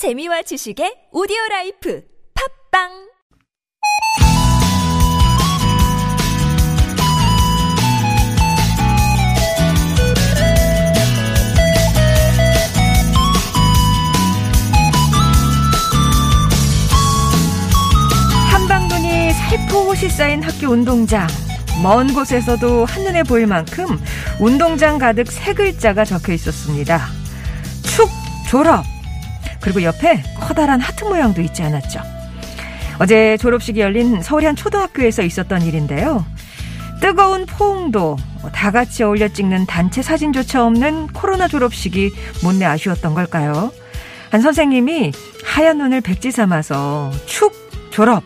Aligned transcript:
재미와 0.00 0.40
지식의 0.40 1.12
오디오 1.12 1.36
라이프 1.50 2.02
팟빵 2.72 2.88
함박눈이 18.52 19.32
살포시 19.34 20.08
쌓인 20.08 20.42
학교 20.42 20.68
운동장. 20.68 21.26
먼 21.82 22.14
곳에서도 22.14 22.86
한눈에 22.86 23.22
보일 23.24 23.46
만큼 23.46 24.00
운동장 24.40 24.96
가득 24.96 25.30
세 25.30 25.52
글자가 25.52 26.06
적혀 26.06 26.32
있었습니다. 26.32 27.06
축 27.82 28.08
졸업. 28.48 28.99
그리고 29.60 29.82
옆에 29.82 30.22
커다란 30.38 30.80
하트 30.80 31.04
모양도 31.04 31.42
있지 31.42 31.62
않았죠. 31.62 32.00
어제 32.98 33.36
졸업식이 33.38 33.80
열린 33.80 34.20
서울의 34.22 34.46
한 34.46 34.56
초등학교에서 34.56 35.22
있었던 35.22 35.62
일인데요. 35.62 36.24
뜨거운 37.00 37.46
포옹도 37.46 38.16
다 38.52 38.70
같이 38.70 39.02
어울려 39.02 39.28
찍는 39.28 39.66
단체 39.66 40.02
사진조차 40.02 40.66
없는 40.66 41.08
코로나 41.08 41.48
졸업식이 41.48 42.12
못내 42.42 42.64
아쉬웠던 42.66 43.14
걸까요? 43.14 43.72
한 44.30 44.42
선생님이 44.42 45.12
하얀 45.44 45.78
눈을 45.78 46.02
백지 46.02 46.30
삼아서 46.30 47.10
축 47.26 47.52
졸업 47.90 48.22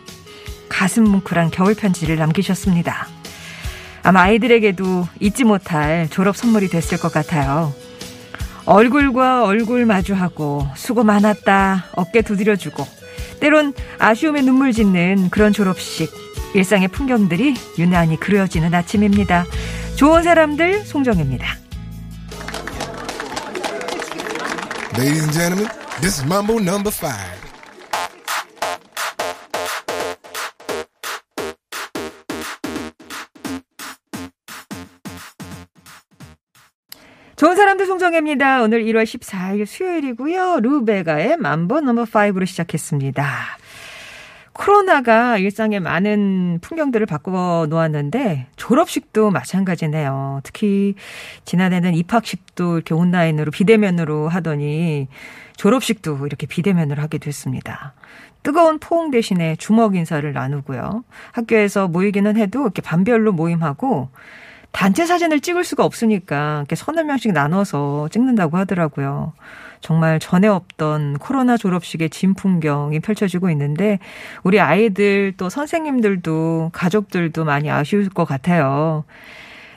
가슴 0.69 1.03
뭉클한 1.05 1.51
겨울 1.51 1.73
편지를 1.73 2.17
남기셨습니다. 2.17 3.07
아마 4.03 4.23
아이들에게도 4.23 5.07
잊지 5.19 5.45
못할 5.45 6.07
졸업 6.09 6.35
선물이 6.35 6.67
됐을 6.67 6.99
것 6.99 7.11
같아요. 7.11 7.73
얼굴과 8.65 9.45
얼굴 9.45 9.85
마주하고 9.85 10.67
수고 10.75 11.03
많았다 11.03 11.85
어깨 11.93 12.21
두드려주고 12.21 12.85
때론 13.39 13.73
아쉬움에 13.99 14.41
눈물 14.41 14.71
짓는 14.73 15.29
그런 15.29 15.53
졸업식 15.53 16.11
일상의 16.53 16.87
풍경들이 16.87 17.53
유난히 17.77 18.17
그려지는 18.17 18.73
아침입니다. 18.73 19.45
좋은 19.97 20.23
사람들 20.23 20.85
송정입니다. 20.85 21.45
Ladies 24.97 25.27
this 25.99 26.21
is 26.21 26.25
Mambo 26.25 26.55
number 26.55 26.91
five. 26.91 27.34
좋은 37.35 37.57
사람들 37.57 37.85
송정혜입니다. 37.85 38.61
오늘 38.61 38.85
1월 38.85 39.03
14일 39.03 39.65
수요일이고요. 39.65 40.61
루베가의 40.61 41.35
만보 41.35 41.81
넘버 41.81 42.05
5로 42.05 42.45
시작했습니다. 42.45 43.25
코로나가 44.53 45.37
일상의 45.37 45.81
많은 45.81 46.59
풍경들을 46.61 47.05
바꿔 47.05 47.67
놓았는데 47.69 48.47
졸업식도 48.55 49.31
마찬가지네요. 49.31 50.39
특히 50.43 50.95
지난해는 51.43 51.93
입학식도 51.95 52.75
이렇게 52.75 52.93
온라인으로 52.93 53.51
비대면으로 53.51 54.29
하더니 54.29 55.09
졸업식도 55.57 56.25
이렇게 56.25 56.47
비대면으로 56.47 57.01
하게 57.01 57.17
됐습니다. 57.17 57.95
뜨거운 58.43 58.79
포옹 58.79 59.11
대신에 59.11 59.57
주먹 59.57 59.97
인사를 59.97 60.31
나누고요. 60.31 61.03
학교에서 61.33 61.89
모이기는 61.89 62.37
해도 62.37 62.61
이렇게 62.61 62.81
반별로 62.81 63.33
모임하고 63.33 64.07
단체 64.75 65.05
사진을 65.05 65.39
찍을 65.39 65.63
수가 65.63 65.85
없으니까 65.85 66.57
이렇게 66.57 66.75
서너 66.75 67.01
명씩 67.03 67.31
나눠서 67.31 68.09
찍는다고 68.11 68.57
하더라고요. 68.57 69.31
정말 69.79 70.19
전에 70.19 70.49
없던 70.49 71.19
코로나 71.19 71.55
졸업식의 71.55 72.09
진 72.09 72.33
풍경이 72.33 72.99
펼쳐지고 72.99 73.49
있는데 73.51 73.99
우리 74.43 74.59
아이들 74.59 75.33
또 75.37 75.47
선생님들도 75.47 76.71
가족들도 76.73 77.45
많이 77.45 77.71
아쉬울 77.71 78.09
것 78.09 78.25
같아요. 78.25 79.05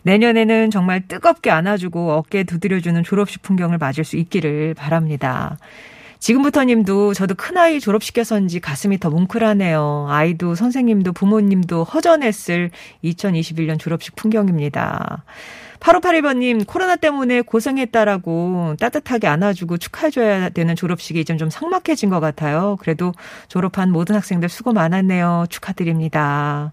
내년에는 0.03 0.73
정말 0.73 1.07
뜨겁게 1.07 1.53
안아주고 1.53 2.15
어깨 2.15 2.43
두드려주는 2.43 3.01
졸업식 3.05 3.43
풍경을 3.43 3.79
맞을 3.79 4.03
수 4.03 4.17
있기를 4.17 4.75
바랍니다. 4.75 5.59
지금부터 6.19 6.65
님도 6.65 7.15
저도 7.15 7.35
큰아이 7.35 7.81
졸업시켜서인지 7.81 8.61
가슴이 8.61 8.99
더 8.99 9.11
뭉클하네요. 9.11 10.07
아이도 10.09 10.55
선생님도 10.55 11.13
부모님도 11.13 11.85
허전했을 11.85 12.71
2021년 13.05 13.79
졸업식 13.79 14.17
풍경입니다. 14.17 15.25
8581번님, 15.81 16.67
코로나 16.67 16.97
때문에 16.97 17.43
고생했다라고 17.43 18.75
따뜻하게 18.81 19.29
안아주고 19.29 19.79
축하해줘야 19.79 20.49
되는 20.49 20.75
졸업식이 20.75 21.25
좀, 21.25 21.39
좀 21.39 21.51
삭막해진 21.51 22.11
것 22.11 22.19
같아요. 22.19 22.77
그래도 22.81 23.13
졸업한 23.49 23.93
모든 23.93 24.17
학생들 24.17 24.49
수고 24.49 24.73
많았네요. 24.73 25.47
축하드립니다. 25.49 26.73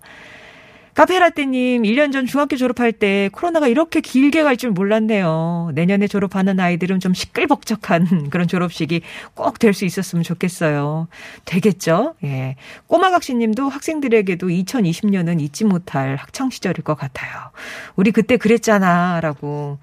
카페라떼님, 0.96 1.84
1년 1.84 2.14
전 2.14 2.26
중학교 2.26 2.56
졸업할 2.56 2.94
때 2.94 3.30
코로나가 3.34 3.68
이렇게 3.68 4.00
길게 4.00 4.44
갈 4.44 4.56
줄 4.56 4.72
몰랐네요. 4.72 5.72
내년에 5.76 6.08
졸업하는 6.08 6.58
아이들은 6.62 7.02
좀 7.02 7.14
시끌벅적한 7.14 8.30
그런 8.32 8.48
졸업식이 8.48 9.02
꼭 9.34 9.60
될 9.60 9.74
수 9.74 9.84
있었으면 9.84 10.24
좋겠어요. 10.24 11.10
되겠죠? 11.44 12.16
예. 12.24 12.56
꼬마각시님도 12.88 13.68
학생들에게도 13.68 14.48
2020년은 14.48 15.42
잊지 15.42 15.66
못할 15.66 16.16
학창시절일 16.16 16.84
것 16.84 16.96
같아요. 16.96 17.52
우리 17.98 18.12
그때 18.12 18.38
그랬잖아. 18.38 19.20
라고. 19.22 19.78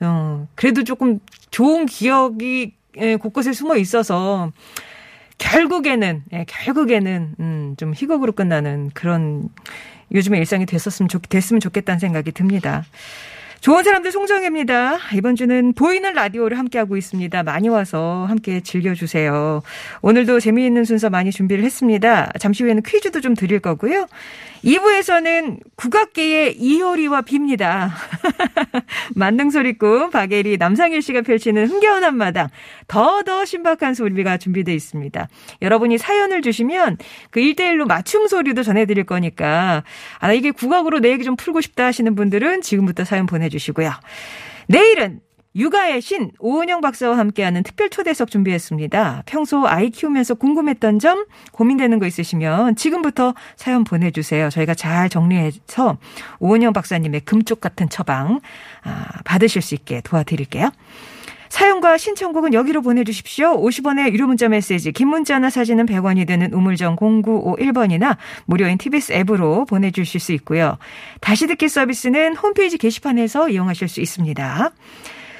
어, 0.00 0.46
그래도 0.54 0.84
조금 0.84 1.18
좋은 1.50 1.86
기억이 1.86 2.74
예, 2.98 3.16
곳곳에 3.16 3.54
숨어 3.54 3.76
있어서 3.78 4.52
결국에는, 5.38 6.22
예, 6.34 6.44
결국에는, 6.46 7.34
음, 7.40 7.74
좀 7.78 7.94
희곡으로 7.94 8.32
끝나는 8.32 8.90
그런 8.92 9.48
요즘의 10.14 10.40
일상이 10.40 10.66
됐었으면 10.66 11.08
좋, 11.08 11.20
됐으면 11.28 11.60
좋겠다는 11.60 11.98
생각이 11.98 12.32
듭니다. 12.32 12.84
좋은 13.62 13.84
사람들 13.84 14.10
송정혜입니다. 14.10 14.98
이번 15.14 15.36
주는 15.36 15.72
보이는 15.72 16.12
라디오를 16.12 16.58
함께하고 16.58 16.96
있습니다. 16.96 17.44
많이 17.44 17.68
와서 17.68 18.26
함께 18.28 18.60
즐겨주세요. 18.60 19.62
오늘도 20.02 20.40
재미있는 20.40 20.84
순서 20.84 21.10
많이 21.10 21.30
준비를 21.30 21.62
했습니다. 21.62 22.32
잠시 22.40 22.64
후에는 22.64 22.82
퀴즈도 22.82 23.20
좀 23.20 23.34
드릴 23.34 23.60
거고요. 23.60 24.08
2부에서는 24.64 25.58
국악계의 25.76 26.56
이효리와 26.56 27.22
빕니다. 27.22 27.90
만능소리꾼 29.14 30.10
박예리 30.10 30.56
남상일 30.56 31.02
씨가 31.02 31.22
펼치는 31.22 31.66
흥겨운 31.66 32.04
한마당 32.04 32.48
더더 32.86 33.44
신박한 33.44 33.94
소리가 33.94 34.38
준비되어 34.38 34.74
있습니다. 34.74 35.28
여러분이 35.62 35.98
사연을 35.98 36.42
주시면 36.42 36.98
그 37.30 37.40
1대1로 37.40 37.86
맞춤 37.86 38.28
소리도 38.28 38.62
전해드릴 38.62 39.04
거니까 39.04 39.82
아 40.20 40.32
이게 40.32 40.52
국악으로 40.52 41.00
내 41.00 41.10
얘기 41.10 41.24
좀 41.24 41.34
풀고 41.36 41.60
싶다 41.60 41.86
하시는 41.86 42.14
분들은 42.14 42.62
지금부터 42.62 43.04
사연 43.04 43.26
보내주 43.26 43.51
시고요. 43.58 43.90
내일은 44.68 45.20
육아의 45.54 46.00
신 46.00 46.30
오은영 46.38 46.80
박사와 46.80 47.18
함께하는 47.18 47.62
특별 47.62 47.90
초대석 47.90 48.30
준비했습니다. 48.30 49.24
평소 49.26 49.66
아이 49.66 49.90
키우면서 49.90 50.34
궁금했던 50.34 50.98
점 50.98 51.26
고민되는 51.52 51.98
거 51.98 52.06
있으시면 52.06 52.76
지금부터 52.76 53.34
사연 53.56 53.84
보내주세요. 53.84 54.48
저희가 54.48 54.74
잘 54.74 55.10
정리해서 55.10 55.98
오은영 56.40 56.72
박사님의 56.72 57.22
금쪽 57.22 57.60
같은 57.60 57.88
처방 57.90 58.40
아, 58.82 59.04
받으실 59.24 59.60
수 59.60 59.74
있게 59.74 60.00
도와드릴게요. 60.00 60.70
사연과 61.52 61.98
신청곡은 61.98 62.54
여기로 62.54 62.80
보내주십시오. 62.80 63.60
50원의 63.60 64.10
유료 64.14 64.26
문자 64.26 64.48
메시지, 64.48 64.90
긴 64.90 65.08
문자나 65.08 65.50
사진은 65.50 65.84
100원이 65.84 66.26
되는 66.26 66.50
우물정 66.50 66.96
0951번이나 66.96 68.16
무료인 68.46 68.78
TBS 68.78 69.12
앱으로 69.12 69.66
보내주실 69.66 70.18
수 70.18 70.32
있고요. 70.32 70.78
다시 71.20 71.46
듣기 71.46 71.68
서비스는 71.68 72.36
홈페이지 72.36 72.78
게시판에서 72.78 73.50
이용하실 73.50 73.88
수 73.88 74.00
있습니다. 74.00 74.72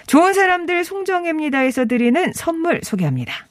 좋은 0.06 0.34
사람들 0.34 0.84
송정혜입니다에서 0.84 1.86
드리는 1.86 2.30
선물 2.34 2.80
소개합니다. 2.82 3.46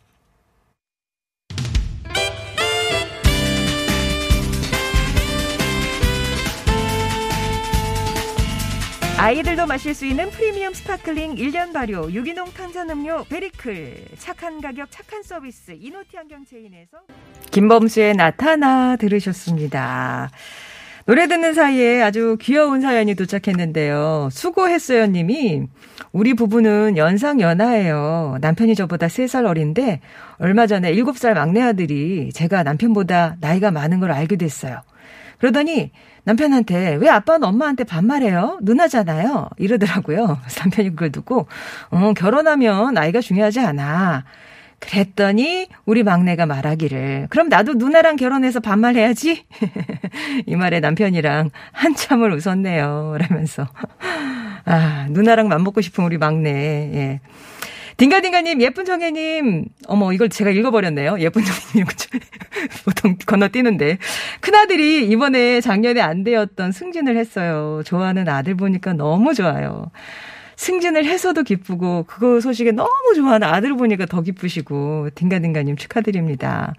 아이들도 9.22 9.68
마실 9.68 9.94
수 9.94 10.08
있는 10.08 10.32
프리미엄 10.32 10.74
sparkling 10.74 11.36
1년 11.36 11.74
발효 11.74 12.12
유기농 12.12 12.54
탄산음료 12.54 13.26
베리클 13.26 14.06
착한 14.18 14.60
가격 14.62 14.90
착한 14.90 15.22
서비스 15.22 15.78
이노티 15.80 16.18
안경 16.18 16.44
체인에서 16.44 16.98
김범수의 17.52 18.16
나타나 18.16 18.96
들으셨습니다. 18.96 20.32
노래 21.06 21.28
듣는 21.28 21.54
사이에 21.54 22.02
아주 22.02 22.36
귀여운 22.42 22.82
사연이 22.82 23.14
도착했는데요. 23.14 24.30
수고했어요 24.32 25.06
님이 25.06 25.68
우리 26.12 26.34
부부는 26.34 26.98
연상 26.98 27.42
연하예요. 27.42 28.40
남편이 28.42 28.74
저보다 28.74 29.06
3살 29.06 29.46
어린데 29.46 30.00
얼마 30.40 30.66
전에 30.66 30.96
7살 30.96 31.36
막내 31.36 31.62
아들이 31.62 32.32
제가 32.34 32.64
남편보다 32.64 33.36
나이가 33.40 33.70
많은 33.70 34.00
걸 34.00 34.12
알게 34.12 34.38
됐어요. 34.38 34.82
그러더니 35.42 35.90
남편한테 36.24 36.96
왜 36.96 37.10
아빠는 37.10 37.48
엄마한테 37.48 37.84
반말해요? 37.84 38.60
누나잖아요. 38.62 39.50
이러더라고요. 39.58 40.40
남편이 40.60 40.92
그걸 40.92 41.12
듣고 41.12 41.48
어, 41.90 42.14
결혼하면 42.14 42.94
나이가 42.94 43.22
중요하지 43.22 43.60
않아. 43.60 44.24
그랬더니 44.80 45.68
우리 45.86 46.04
막내가 46.04 46.46
말하기를 46.46 47.28
그럼 47.30 47.50
나도 47.50 47.74
누나랑 47.74 48.16
결혼해서 48.18 48.60
반말해야지 48.60 49.46
이 50.48 50.56
말에 50.56 50.80
남편이랑 50.80 51.52
한참을 51.72 52.32
웃었네요 52.32 53.16
라면서 53.22 53.68
아 54.66 55.06
누나랑 55.12 55.50
맘먹고 55.50 55.82
싶은 55.82 56.04
우리 56.04 56.18
막내 56.18 56.50
예. 56.50 57.20
딩가딩가님, 58.02 58.62
예쁜 58.62 58.84
정혜님, 58.84 59.66
어머, 59.86 60.12
이걸 60.12 60.28
제가 60.28 60.50
읽어버렸네요. 60.50 61.20
예쁜 61.20 61.44
정혜님, 61.44 61.86
보통 62.84 63.16
건너뛰는데. 63.24 64.00
큰아들이 64.40 65.08
이번에 65.08 65.62
작년에 65.62 66.02
안 66.02 66.24
되었던 66.24 66.72
승진을 66.72 67.16
했어요. 67.16 67.84
좋아하는 67.86 68.28
아들 68.28 68.56
보니까 68.56 68.94
너무 68.94 69.36
좋아요. 69.36 69.92
승진을 70.56 71.06
해서도 71.06 71.44
기쁘고, 71.44 72.06
그거 72.08 72.40
소식에 72.40 72.72
너무 72.72 73.14
좋아하는 73.16 73.48
아들 73.48 73.76
보니까 73.76 74.08
더 74.08 74.22
기쁘시고, 74.22 75.10
딩가딩가님 75.14 75.76
축하드립니다. 75.76 76.74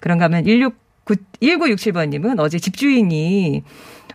그런가 0.00 0.24
하면 0.24 0.44
16, 0.44 0.74
1967번님은 1.40 2.40
어제 2.40 2.58
집주인이 2.58 3.62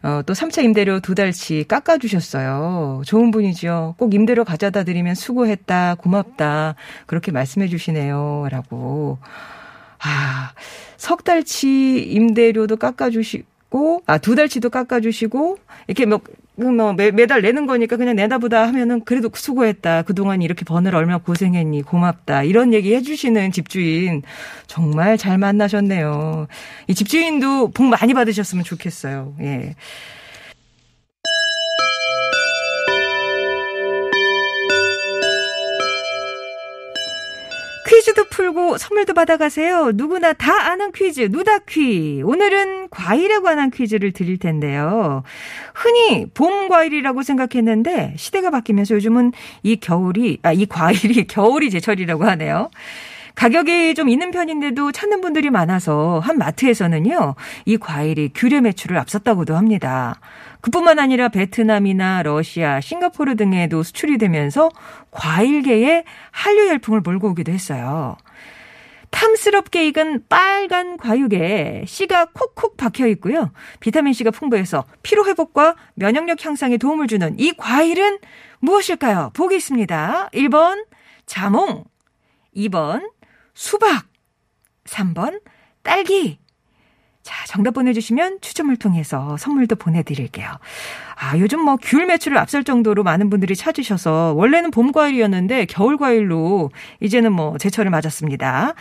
어, 0.02 0.22
또 0.26 0.34
3차 0.34 0.64
임대료 0.64 1.00
두 1.00 1.16
달치 1.16 1.66
깎아주셨어요. 1.68 3.02
좋은 3.06 3.32
분이죠. 3.32 3.96
꼭 3.98 4.14
임대료 4.14 4.44
가져다 4.44 4.84
드리면 4.84 5.16
수고했다, 5.16 5.96
고맙다. 5.96 6.76
그렇게 7.06 7.32
말씀해 7.32 7.68
주시네요. 7.68 8.48
라고. 8.50 9.18
아, 10.02 10.54
석 10.98 11.24
달치 11.24 12.00
임대료도 12.00 12.78
깎아주시고, 12.78 14.04
아, 14.06 14.18
두 14.18 14.36
달치도 14.36 14.70
깎아주시고, 14.70 15.58
이렇게 15.88 16.06
뭐, 16.06 16.22
뭐 16.60 16.94
매, 16.94 17.12
매달 17.12 17.42
내는 17.42 17.66
거니까 17.66 17.96
그냥 17.98 18.16
내다보다 18.16 18.68
하면은 18.68 19.04
그래도 19.04 19.30
수고했다. 19.34 20.04
그동안 20.04 20.42
이렇게 20.42 20.66
버느라 20.66 20.98
얼마나 20.98 21.18
고생했니. 21.18 21.84
고맙다. 21.84 22.44
이런 22.44 22.74
얘기 22.74 22.94
해주시는 22.94 23.52
집주인 23.52 24.24
정말 24.68 25.18
잘 25.18 25.38
만나셨네요. 25.38 26.48
이 26.88 26.96
집주인도 26.96 27.72
복 27.72 27.86
많이 27.86 28.14
받으셨으면 28.14 28.64
좋겠어요. 28.64 29.36
예. 29.42 29.76
퀴즈도 38.20 38.26
풀고 38.30 38.78
선물도 38.78 39.14
받아가세요. 39.14 39.92
누구나 39.96 40.34
다 40.34 40.70
아는 40.70 40.92
퀴즈, 40.92 41.30
누다퀴. 41.32 42.22
오늘은 42.26 42.90
과일에 42.90 43.40
관한 43.40 43.72
퀴즈를 43.72 44.12
드릴 44.12 44.38
텐데요. 44.38 45.24
흔히 45.74 46.26
봄 46.34 46.68
과일이라고 46.68 47.24
생각했는데 47.24 48.16
시대가 48.18 48.50
바뀌면서 48.50 48.96
요즘은 48.96 49.32
이 49.64 49.78
겨울이, 49.78 50.40
아, 50.44 50.52
이 50.52 50.66
과일이 50.66 51.28
겨울이 51.28 51.70
제철이라고 51.70 52.26
하네요. 52.26 52.70
가격이 53.40 53.96
좀 53.96 54.10
있는 54.10 54.32
편인데도 54.32 54.92
찾는 54.92 55.22
분들이 55.22 55.50
많아서 55.50 56.20
한 56.20 56.38
마트에서는요, 56.38 57.36
이 57.64 57.78
과일이 57.78 58.32
규례 58.36 58.60
매출을 58.60 58.98
앞섰다고도 58.98 59.56
합니다. 59.56 60.20
그뿐만 60.60 61.00
아니라 61.00 61.30
베트남이나 61.30 62.24
러시아, 62.24 62.82
싱가포르 62.82 63.38
등에도 63.38 63.82
수출이 63.82 64.18
되면서 64.18 64.70
과일계에 65.12 66.04
한류 66.32 66.68
열풍을 66.68 67.00
몰고 67.00 67.30
오기도 67.30 67.54
했어요. 67.54 68.18
탐스럽게 69.10 69.88
익은 69.88 70.26
빨간 70.28 70.98
과육에 70.98 71.86
씨가 71.88 72.32
콕콕 72.34 72.76
박혀 72.76 73.08
있고요. 73.08 73.52
비타민C가 73.80 74.32
풍부해서 74.32 74.84
피로 75.02 75.26
회복과 75.26 75.76
면역력 75.94 76.46
향상에 76.46 76.76
도움을 76.76 77.08
주는 77.08 77.40
이 77.40 77.54
과일은 77.54 78.20
무엇일까요? 78.60 79.32
보기 79.34 79.56
있습니다. 79.56 80.30
1번 80.34 80.84
자몽, 81.26 81.86
2번 82.54 83.18
수박, 83.60 84.06
3번 84.86 85.42
딸기, 85.84 86.40
자, 87.24 87.46
정답 87.46 87.72
보내주시면 87.72 88.40
추첨을 88.40 88.78
통해서 88.78 89.36
선물도 89.36 89.76
보내드릴게요. 89.76 90.48
아, 91.18 91.38
요즘 91.38 91.60
뭐 91.60 91.76
귤 91.76 92.06
매출을 92.06 92.38
앞설 92.38 92.64
정도로 92.64 93.04
많은 93.04 93.30
분들이 93.30 93.58
찾으셔서 93.58 94.34
원래는 94.38 94.72
봄 94.72 94.94
과일이었는데 94.94 95.66
겨울 95.66 95.98
과일로 95.98 96.72
이제는 97.02 97.34
뭐 97.34 97.58
제철을 97.58 97.92
맞았습니다. 97.92 98.76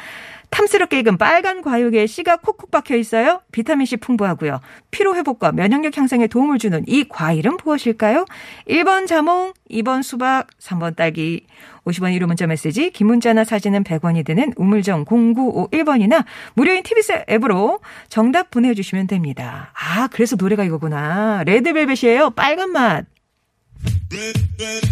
탐스럽게 0.50 1.00
익은 1.00 1.18
빨간 1.18 1.60
과육에 1.60 2.06
씨가 2.06 2.36
콕콕 2.36 2.70
박혀 2.70 2.96
있어요. 2.96 3.42
비타민C 3.52 3.96
풍부하고요. 3.98 4.60
피로 4.92 5.14
회복과 5.16 5.52
면역력 5.52 5.98
향상에 5.98 6.26
도움을 6.28 6.58
주는 6.58 6.84
이 6.86 7.04
과일은 7.08 7.58
무엇일까요? 7.62 8.24
1번 8.68 9.06
자몽, 9.08 9.52
2번 9.70 10.02
수박, 10.02 10.46
3번 10.60 10.96
딸기. 10.96 11.46
50원 11.88 12.16
1호 12.18 12.26
문자 12.26 12.46
메시지, 12.46 12.90
긴 12.90 13.06
문자나 13.06 13.44
사진은 13.44 13.84
100원이 13.84 14.24
되는 14.24 14.52
우물정 14.56 15.04
0951번이나 15.06 16.24
무료인 16.54 16.82
TBS 16.82 17.24
앱으로 17.30 17.80
정답 18.08 18.50
보내주시면 18.50 19.06
됩니다. 19.06 19.72
아, 19.74 20.08
그래서 20.08 20.36
노래가 20.36 20.64
이거구나. 20.64 21.42
레드벨벳이에요. 21.44 22.30
빨간 22.30 22.70
맛. 22.70 23.06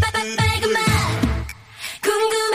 빨간 0.01 0.73
맛. 0.73 0.81
궁금 2.03 2.46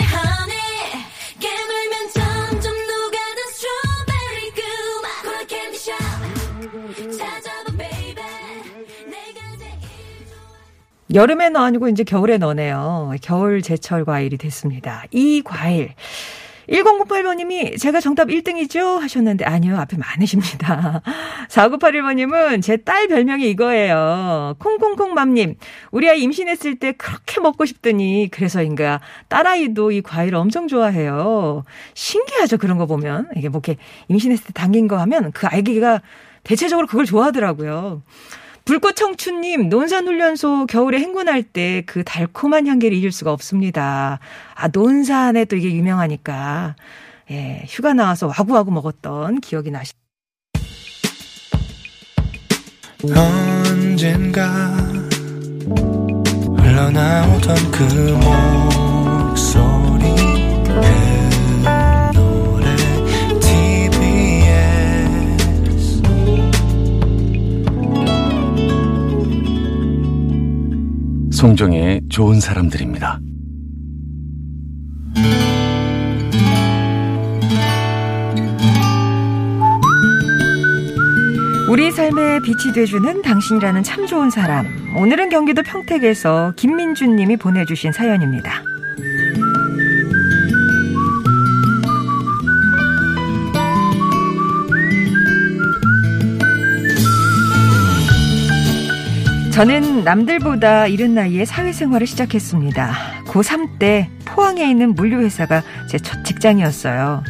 여름에 11.13 11.49
너 11.49 11.61
아니고 11.63 11.89
이제 11.89 12.03
겨울에 12.03 12.37
너네요. 12.37 13.13
겨울 13.21 13.61
제철 13.61 14.05
과일이 14.05 14.37
됐습니다. 14.37 15.03
이 15.11 15.41
과일. 15.43 15.93
1008번님이 16.69 17.77
제가 17.77 17.99
정답 17.99 18.29
1등이죠? 18.29 18.99
하셨는데 18.99 19.43
아니요. 19.43 19.77
앞에 19.77 19.97
많으십니다. 19.97 21.01
4981번님은 21.49 22.61
제 22.61 22.77
딸 22.77 23.09
별명이 23.09 23.49
이거예요. 23.49 24.55
콩콩콩맘님. 24.59 25.55
우리 25.91 26.09
아이 26.09 26.21
임신했을 26.21 26.75
때 26.75 26.93
그렇게 26.93 27.41
먹고 27.41 27.65
싶더니 27.65 28.29
그래서인가 28.31 29.01
딸아이도 29.27 29.91
이 29.91 30.01
과일 30.01 30.35
엄청 30.35 30.69
좋아해요. 30.69 31.65
신기하죠. 31.93 32.57
그런 32.57 32.77
거 32.77 32.85
보면. 32.85 33.27
이게 33.35 33.49
뭐 33.49 33.61
이렇게 33.65 33.77
임신했을 34.07 34.45
때 34.45 34.53
당긴 34.53 34.87
거 34.87 34.97
하면 34.99 35.33
그 35.33 35.47
아기가 35.47 36.01
대체적으로 36.43 36.87
그걸 36.87 37.05
좋아하더라고요. 37.05 38.01
불꽃 38.65 38.95
청춘님, 38.95 39.69
논산훈련소 39.69 40.67
겨울에 40.67 40.99
행군할 40.99 41.43
때 41.43 41.83
그 41.85 42.03
달콤한 42.03 42.67
향기를 42.67 42.95
잊을 42.97 43.11
수가 43.11 43.31
없습니다. 43.33 44.19
아, 44.55 44.67
논산에 44.69 45.45
또 45.45 45.55
이게 45.55 45.73
유명하니까. 45.73 46.75
예, 47.31 47.63
휴가 47.67 47.93
나와서 47.93 48.27
와구와구 48.27 48.71
먹었던 48.71 49.41
기억이 49.41 49.71
나시. 49.71 49.93
언젠가 53.03 54.71
흘러나오던 56.57 57.71
그 57.71 57.83
목소리 58.23 59.70
송정의 71.41 72.01
좋은 72.07 72.39
사람들입니다. 72.39 73.19
우리 81.67 81.91
삶의 81.91 82.41
빛이 82.41 82.75
돼주는 82.75 83.23
당신이라는 83.23 83.81
참 83.81 84.05
좋은 84.05 84.29
사람. 84.29 84.67
오늘은 84.95 85.29
경기도 85.29 85.63
평택에서 85.63 86.53
김민준 86.57 87.15
님이 87.15 87.37
보내주신 87.37 87.91
사연입니다. 87.91 88.61
저는 99.51 100.03
남들보다 100.05 100.87
이른 100.87 101.13
나이에 101.13 101.43
사회생활을 101.45 102.07
시작했습니다. 102.07 102.93
고3 103.27 103.79
때 103.79 104.09
포항에 104.25 104.69
있는 104.69 104.95
물류회사가 104.95 105.61
제 105.89 105.97
첫 105.99 106.23
직장이었어요. 106.23 107.23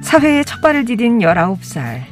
사회에 0.00 0.44
첫 0.44 0.60
발을 0.60 0.84
디딘 0.84 1.18
19살. 1.18 2.02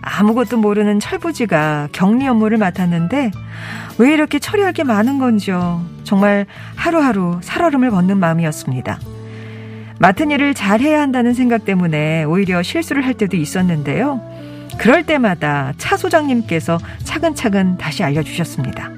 아무것도 0.00 0.56
모르는 0.56 0.98
철부지가 1.00 1.90
격리 1.92 2.26
업무를 2.26 2.56
맡았는데 2.58 3.30
왜 3.98 4.12
이렇게 4.12 4.38
처리할 4.38 4.72
게 4.72 4.84
많은 4.84 5.18
건지요. 5.18 5.84
정말 6.02 6.46
하루하루 6.74 7.38
살얼음을 7.42 7.90
걷는 7.90 8.18
마음이었습니다. 8.18 8.98
맡은 10.00 10.30
일을 10.32 10.54
잘 10.54 10.80
해야 10.80 11.00
한다는 11.00 11.34
생각 11.34 11.64
때문에 11.64 12.24
오히려 12.24 12.62
실수를 12.62 13.04
할 13.04 13.14
때도 13.14 13.36
있었는데요. 13.36 14.20
그럴 14.82 15.06
때마다 15.06 15.72
차 15.78 15.96
소장님께서 15.96 16.76
차근차근 17.04 17.78
다시 17.78 18.02
알려주셨습니다. 18.02 18.90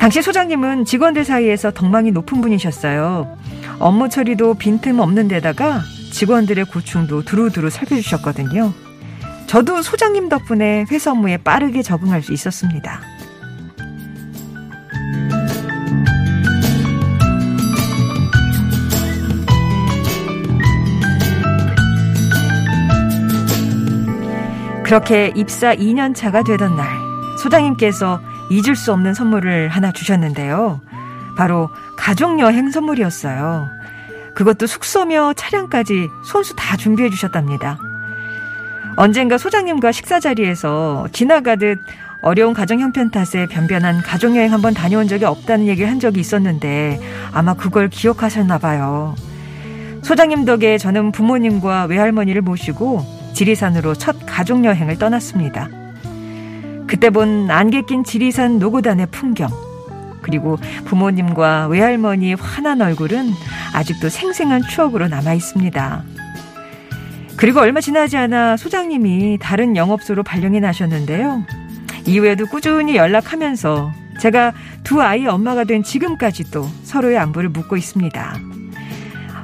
당시 0.00 0.20
소장님은 0.20 0.84
직원들 0.84 1.24
사이에서 1.24 1.70
덕망이 1.70 2.10
높은 2.10 2.40
분이셨어요. 2.40 3.38
업무 3.78 4.08
처리도 4.08 4.54
빈틈 4.54 4.98
없는 4.98 5.28
데다가 5.28 5.82
직원들의 6.10 6.64
고충도 6.64 7.22
두루두루 7.24 7.70
살펴주셨거든요. 7.70 8.72
저도 9.46 9.80
소장님 9.80 10.28
덕분에 10.28 10.86
회사 10.90 11.12
업무에 11.12 11.36
빠르게 11.36 11.82
적응할 11.82 12.20
수 12.20 12.32
있었습니다. 12.32 13.11
그렇게 24.84 25.32
입사 25.34 25.74
2년 25.74 26.14
차가 26.14 26.42
되던 26.42 26.76
날, 26.76 26.86
소장님께서 27.38 28.20
잊을 28.50 28.76
수 28.76 28.92
없는 28.92 29.14
선물을 29.14 29.68
하나 29.68 29.92
주셨는데요. 29.92 30.80
바로 31.36 31.70
가족여행 31.96 32.70
선물이었어요. 32.70 33.68
그것도 34.34 34.66
숙소며 34.66 35.32
차량까지 35.34 36.08
손수 36.24 36.54
다 36.56 36.76
준비해 36.76 37.08
주셨답니다. 37.10 37.78
언젠가 38.96 39.38
소장님과 39.38 39.92
식사 39.92 40.20
자리에서 40.20 41.06
지나가듯 41.12 41.78
어려운 42.20 42.52
가정 42.54 42.80
형편 42.80 43.10
탓에 43.10 43.46
변변한 43.46 44.02
가족여행 44.02 44.52
한번 44.52 44.74
다녀온 44.74 45.08
적이 45.08 45.24
없다는 45.24 45.66
얘기를 45.66 45.90
한 45.90 46.00
적이 46.00 46.20
있었는데 46.20 47.00
아마 47.32 47.54
그걸 47.54 47.88
기억하셨나 47.88 48.58
봐요. 48.58 49.14
소장님 50.02 50.44
덕에 50.44 50.78
저는 50.78 51.12
부모님과 51.12 51.84
외할머니를 51.84 52.42
모시고 52.42 53.11
지리산으로 53.34 53.94
첫 53.94 54.16
가족여행을 54.26 54.98
떠났습니다. 54.98 55.68
그때 56.86 57.10
본 57.10 57.50
안개 57.50 57.82
낀 57.82 58.04
지리산 58.04 58.58
노고단의 58.58 59.06
풍경, 59.10 59.48
그리고 60.22 60.56
부모님과 60.84 61.66
외할머니의 61.68 62.36
환한 62.36 62.80
얼굴은 62.80 63.30
아직도 63.74 64.08
생생한 64.08 64.62
추억으로 64.62 65.08
남아 65.08 65.34
있습니다. 65.34 66.04
그리고 67.36 67.60
얼마 67.60 67.80
지나지 67.80 68.16
않아 68.16 68.56
소장님이 68.56 69.38
다른 69.40 69.76
영업소로 69.76 70.22
발령이 70.22 70.60
나셨는데요. 70.60 71.44
이후에도 72.06 72.46
꾸준히 72.46 72.96
연락하면서 72.96 73.92
제가 74.20 74.52
두 74.84 75.02
아이의 75.02 75.26
엄마가 75.28 75.64
된 75.64 75.82
지금까지도 75.82 76.68
서로의 76.84 77.18
안부를 77.18 77.48
묻고 77.48 77.76
있습니다. 77.76 78.51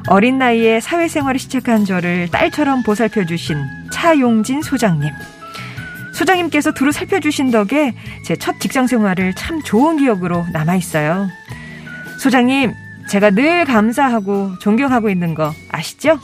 어린 0.08 0.38
나이에 0.38 0.80
사회생활을 0.80 1.38
시작한 1.38 1.84
저를 1.84 2.28
딸처럼 2.30 2.82
보살펴 2.82 3.24
주신 3.26 3.58
차용진 3.92 4.62
소장님. 4.62 5.10
소장님께서 6.14 6.72
두루 6.72 6.92
살펴주신 6.92 7.50
덕에 7.50 7.94
제 8.24 8.34
첫 8.36 8.58
직장 8.58 8.86
생활을 8.86 9.34
참 9.34 9.62
좋은 9.62 9.98
기억으로 9.98 10.46
남아 10.52 10.76
있어요. 10.76 11.28
소장님, 12.18 12.72
제가 13.08 13.30
늘 13.30 13.64
감사하고 13.64 14.58
존경하고 14.60 15.10
있는 15.10 15.34
거 15.34 15.52
아시죠? 15.70 16.18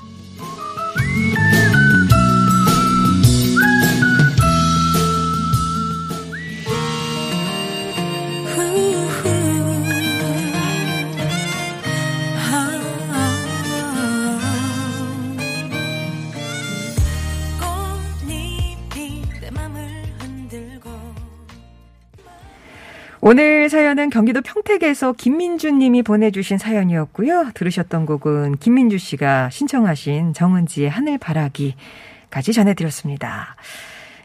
오늘 23.64 23.70
사연은 23.70 24.10
경기도 24.10 24.42
평택에서 24.42 25.14
김민주 25.14 25.70
님이 25.70 26.02
보내주신 26.02 26.58
사연이었고요. 26.58 27.52
들으셨던 27.54 28.04
곡은 28.04 28.58
김민주 28.58 28.98
씨가 28.98 29.48
신청하신 29.48 30.34
정은지의 30.34 30.90
하늘바라기까지 30.90 32.52
전해드렸습니다. 32.52 33.56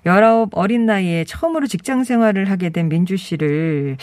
19 0.04 0.50
어린 0.52 0.86
나이에 0.86 1.24
처음으로 1.24 1.68
직장 1.68 2.04
생활을 2.04 2.52
하게 2.52 2.70
된 2.70 2.90
민주 2.90 3.16
씨를 3.16 3.96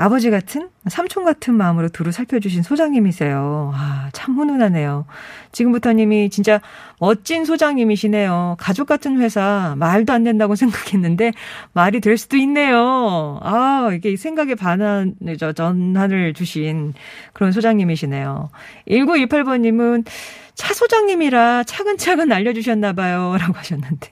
아버지 0.00 0.30
같은 0.30 0.70
삼촌 0.88 1.24
같은 1.24 1.52
마음으로 1.52 1.90
두루 1.90 2.10
살펴주신 2.10 2.62
소장님이세요. 2.62 3.70
아, 3.74 4.08
참 4.14 4.34
훈훈하네요. 4.34 5.04
지금부터님이 5.52 6.30
진짜 6.30 6.62
멋진 6.98 7.44
소장님이시네요. 7.44 8.56
가족 8.58 8.86
같은 8.86 9.20
회사 9.20 9.74
말도 9.76 10.14
안 10.14 10.24
된다고 10.24 10.54
생각했는데 10.56 11.32
말이 11.74 12.00
될 12.00 12.16
수도 12.16 12.38
있네요. 12.38 13.40
아, 13.42 13.90
이게 13.92 14.16
생각의 14.16 14.56
반환, 14.56 15.16
저, 15.38 15.52
전환을 15.52 16.32
주신 16.32 16.94
그런 17.34 17.52
소장님이시네요. 17.52 18.48
1928번님은 18.88 20.06
차 20.54 20.72
소장님이라 20.72 21.64
차근차근 21.64 22.32
알려주셨나봐요. 22.32 23.36
라고 23.38 23.52
하셨는데. 23.52 24.08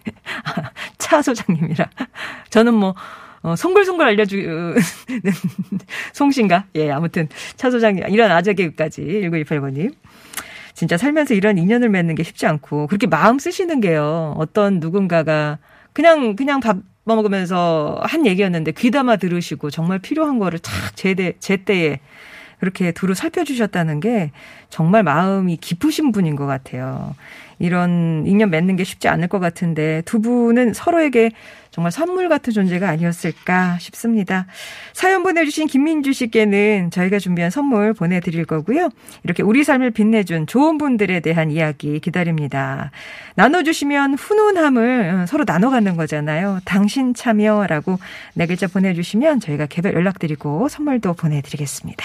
차 0.98 1.22
소장님이라. 1.22 1.88
저는 2.50 2.74
뭐, 2.74 2.94
어, 3.42 3.56
송글송글 3.56 4.06
알려주는 4.06 4.74
송신가? 6.12 6.64
예, 6.74 6.90
아무튼 6.90 7.28
차 7.56 7.70
소장님 7.70 8.04
이런 8.08 8.30
아재 8.30 8.54
개그까지 8.54 9.02
1928번님. 9.02 9.94
진짜 10.74 10.96
살면서 10.96 11.34
이런 11.34 11.58
인연을 11.58 11.88
맺는 11.88 12.14
게 12.14 12.22
쉽지 12.22 12.46
않고 12.46 12.86
그렇게 12.86 13.06
마음 13.08 13.38
쓰시는 13.38 13.80
게요. 13.80 14.34
어떤 14.38 14.78
누군가가 14.78 15.58
그냥 15.92 16.36
그냥 16.36 16.60
밥 16.60 16.76
먹으면서 17.04 17.98
한 18.04 18.26
얘기였는데 18.26 18.72
귀담아 18.72 19.16
들으시고 19.16 19.70
정말 19.70 19.98
필요한 19.98 20.38
거를 20.38 20.58
탁 20.60 20.94
제때 20.94 21.32
제때에 21.40 21.98
그렇게 22.60 22.92
두루 22.92 23.14
살펴주셨다는 23.14 24.00
게 24.00 24.30
정말 24.68 25.02
마음이 25.02 25.56
깊으신 25.56 26.12
분인 26.12 26.36
것 26.36 26.46
같아요. 26.46 27.14
이런 27.58 28.24
인연 28.26 28.50
맺는 28.50 28.76
게 28.76 28.84
쉽지 28.84 29.08
않을 29.08 29.28
것 29.28 29.40
같은데 29.40 30.02
두 30.04 30.20
분은 30.20 30.74
서로에게 30.74 31.30
정말 31.78 31.92
선물 31.92 32.28
같은 32.28 32.52
존재가 32.52 32.88
아니었을까 32.88 33.78
싶습니다. 33.78 34.46
사연 34.94 35.22
보내주신 35.22 35.68
김민주 35.68 36.12
씨께는 36.12 36.90
저희가 36.90 37.20
준비한 37.20 37.52
선물 37.52 37.94
보내드릴 37.94 38.46
거고요. 38.46 38.88
이렇게 39.22 39.44
우리 39.44 39.62
삶을 39.62 39.92
빛내준 39.92 40.48
좋은 40.48 40.76
분들에 40.76 41.20
대한 41.20 41.52
이야기 41.52 42.00
기다립니다. 42.00 42.90
나눠주시면 43.36 44.14
훈훈함을 44.14 45.20
어, 45.22 45.26
서로 45.26 45.44
나눠 45.44 45.70
갖는 45.70 45.96
거잖아요. 45.96 46.58
당신 46.64 47.14
참여라고 47.14 48.00
네 48.34 48.48
글자 48.48 48.66
보내주시면 48.66 49.38
저희가 49.38 49.66
개별 49.66 49.94
연락드리고 49.94 50.68
선물도 50.68 51.12
보내드리겠습니다. 51.12 52.04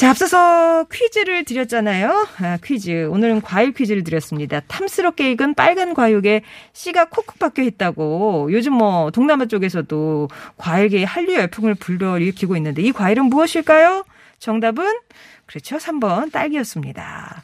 자, 0.00 0.08
앞서서 0.08 0.86
퀴즈를 0.90 1.44
드렸잖아요. 1.44 2.26
아, 2.38 2.56
퀴즈. 2.64 3.06
오늘은 3.10 3.42
과일 3.42 3.74
퀴즈를 3.74 4.02
드렸습니다. 4.02 4.60
탐스럽게 4.60 5.30
익은 5.32 5.52
빨간 5.52 5.92
과육에 5.92 6.40
씨가 6.72 7.10
콕콕 7.10 7.38
박혀 7.38 7.60
있다고 7.60 8.48
요즘 8.50 8.72
뭐 8.72 9.10
동남아 9.10 9.44
쪽에서도 9.44 10.30
과일계의 10.56 11.04
한류 11.04 11.34
열풍을 11.34 11.74
불러일으키고 11.74 12.56
있는데 12.56 12.80
이 12.80 12.92
과일은 12.92 13.26
무엇일까요? 13.26 14.06
정답은 14.38 14.86
그렇죠. 15.44 15.76
3번 15.76 16.32
딸기였습니다. 16.32 17.42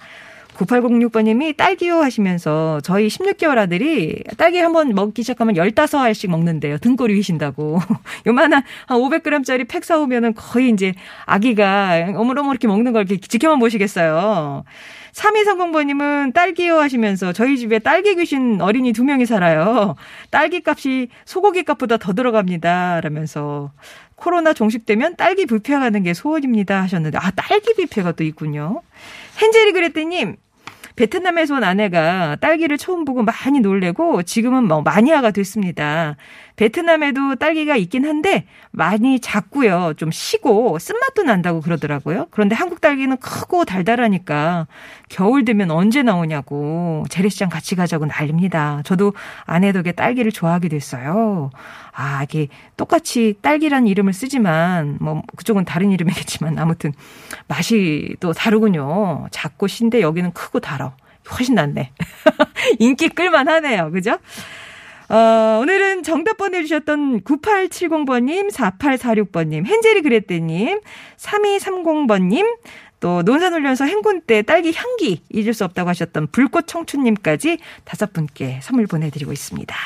9806번님이 0.57 1.57
딸기요 1.57 2.01
하시면서 2.01 2.81
저희 2.83 3.09
16개월 3.09 3.59
아들이 3.59 4.23
딸기 4.37 4.59
한번 4.59 4.95
먹기 4.95 5.23
시작하면 5.23 5.55
15알씩 5.55 6.31
먹는데요. 6.31 6.79
등골이 6.79 7.15
휘신다고. 7.15 7.79
요만한 8.27 8.63
한 8.87 8.99
500g짜리 8.99 9.69
팩 9.69 9.85
사오면은 9.85 10.35
거의 10.35 10.71
이제 10.71 10.95
아기가 11.27 12.13
어머어머 12.15 12.51
이렇게 12.51 12.67
먹는 12.67 12.93
걸 12.93 13.07
이렇게 13.09 13.27
지켜만 13.27 13.59
보시겠어요. 13.59 14.65
3230번님은 15.13 16.35
딸기요 16.35 16.79
하시면서 16.79 17.33
저희 17.33 17.57
집에 17.57 17.79
딸기 17.79 18.15
귀신 18.17 18.61
어린이 18.61 18.93
두 18.93 19.03
명이 19.05 19.25
살아요. 19.25 19.97
딸기 20.31 20.63
값이 20.65 21.09
소고기 21.25 21.65
값보다 21.65 21.97
더 21.97 22.13
들어갑니다. 22.13 23.01
라면서 23.01 23.73
코로나 24.15 24.53
종식되면 24.53 25.17
딸기 25.17 25.47
뷔페 25.47 25.75
가는 25.75 26.03
게 26.03 26.13
소원입니다 26.15 26.83
하셨는데 26.83 27.19
아 27.19 27.31
딸기 27.31 27.75
뷔페가 27.75 28.13
또 28.13 28.25
있군요. 28.25 28.83
헨젤이 29.41 29.73
그랬더님 29.73 30.37
베트남에서 30.97 31.57
온 31.57 31.65
아내가 31.65 32.37
딸기를 32.41 32.79
처음 32.79 33.05
보고 33.05 33.23
많이 33.23 33.61
놀래고 33.61 34.23
지금은 34.25 34.65
뭐 34.65 34.83
마니아가 34.83 35.31
됐습니다. 35.31 36.17
베트남에도 36.57 37.37
딸기가 37.37 37.77
있긴 37.77 38.07
한데 38.07 38.47
많이 38.71 39.21
작고요. 39.21 39.95
좀 39.97 40.11
시고 40.11 40.79
쓴맛도 40.79 41.23
난다고 41.23 41.61
그러더라고요. 41.61 42.27
그런데 42.31 42.55
한국 42.55 42.81
딸기는 42.81 43.17
크고 43.19 43.65
달달하니까 43.65 44.67
겨울 45.09 45.45
되면 45.45 45.71
언제 45.71 46.03
나오냐고 46.03 47.05
재래시장 47.11 47.49
같이 47.49 47.77
가자고 47.77 48.07
난립니다. 48.07 48.81
저도 48.85 49.13
아내 49.45 49.73
덕에 49.73 49.93
딸기를 49.93 50.33
좋아하게 50.33 50.69
됐어요. 50.69 51.51
아, 51.93 52.23
이게 52.23 52.49
똑같이 52.77 53.35
딸기란 53.43 53.87
이름을 53.87 54.13
쓰지만 54.13 54.99
뭐 55.01 55.23
그쪽은 55.37 55.65
다른 55.65 55.93
이름이겠지만 55.93 56.59
아무튼 56.59 56.93
맛이 57.49 58.17
또 58.21 58.33
다르군요. 58.33 59.27
작고 59.31 59.67
신데 59.67 60.01
여기는 60.01 60.33
크고 60.33 60.61
달아. 60.61 60.95
훨씬 61.33 61.55
낫네. 61.55 61.93
인기 62.79 63.09
끌만 63.09 63.49
하네요. 63.49 63.91
그죠? 63.91 64.19
어, 65.09 65.61
오늘은 65.63 66.03
정답 66.03 66.37
보내주셨던 66.37 67.21
9870번님, 67.23 68.51
4846번님, 68.51 69.67
헨젤이 69.67 70.03
그랬대님, 70.03 70.81
3230번님, 71.17 72.45
또또 72.99 73.23
논산 73.23 73.53
훈련소 73.53 73.85
행군 73.85 74.23
때 74.23 74.43
딸기 74.43 74.73
향기 74.73 75.23
잊을 75.31 75.55
수 75.55 75.65
없다고 75.65 75.89
하셨던 75.91 76.29
불꽃 76.33 76.67
청춘님까지 76.67 77.59
다섯 77.85 78.13
분께 78.13 78.59
선물 78.63 78.87
보내드리고 78.87 79.33
있습니다. 79.33 79.77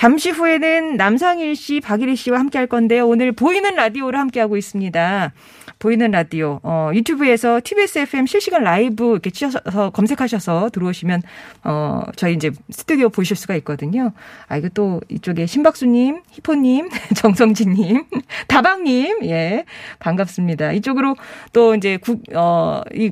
잠시 0.00 0.30
후에는 0.30 0.96
남상일 0.96 1.54
씨, 1.54 1.78
박일희 1.78 2.16
씨와 2.16 2.38
함께 2.38 2.56
할 2.56 2.66
건데요. 2.66 3.06
오늘 3.06 3.32
보이는 3.32 3.74
라디오를 3.74 4.18
함께 4.18 4.40
하고 4.40 4.56
있습니다. 4.56 5.34
보이는 5.78 6.10
라디오, 6.10 6.58
어, 6.62 6.90
유튜브에서 6.94 7.60
TBS 7.62 7.98
FM 7.98 8.24
실시간 8.24 8.62
라이브 8.64 9.10
이렇게 9.10 9.28
치셔서 9.28 9.90
검색하셔서 9.90 10.70
들어오시면, 10.70 11.20
어, 11.64 12.04
저희 12.16 12.32
이제 12.32 12.50
스튜디오 12.70 13.10
보실 13.10 13.36
수가 13.36 13.54
있거든요. 13.56 14.12
아, 14.48 14.56
이거 14.56 14.70
또 14.70 15.02
이쪽에 15.10 15.44
신박수님, 15.44 16.22
히포님, 16.30 16.88
정성진님, 17.16 18.04
다방님, 18.48 19.18
예, 19.24 19.66
반갑습니다. 19.98 20.72
이쪽으로 20.72 21.14
또 21.52 21.74
이제 21.74 21.98
국, 21.98 22.22
어, 22.34 22.80
이 22.94 23.10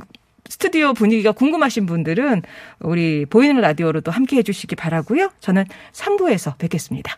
스튜디오 0.49 0.93
분위기가 0.95 1.33
궁금하신 1.33 1.87
분들은 1.87 2.43
우리 2.81 3.27
보이는 3.27 3.61
라디오로 3.61 4.01
또 4.01 4.11
함께 4.11 4.37
해주시기 4.39 4.77
바라고요. 4.77 5.31
저는 5.41 5.65
3부에서 5.93 6.57
뵙겠습니다. 6.59 7.17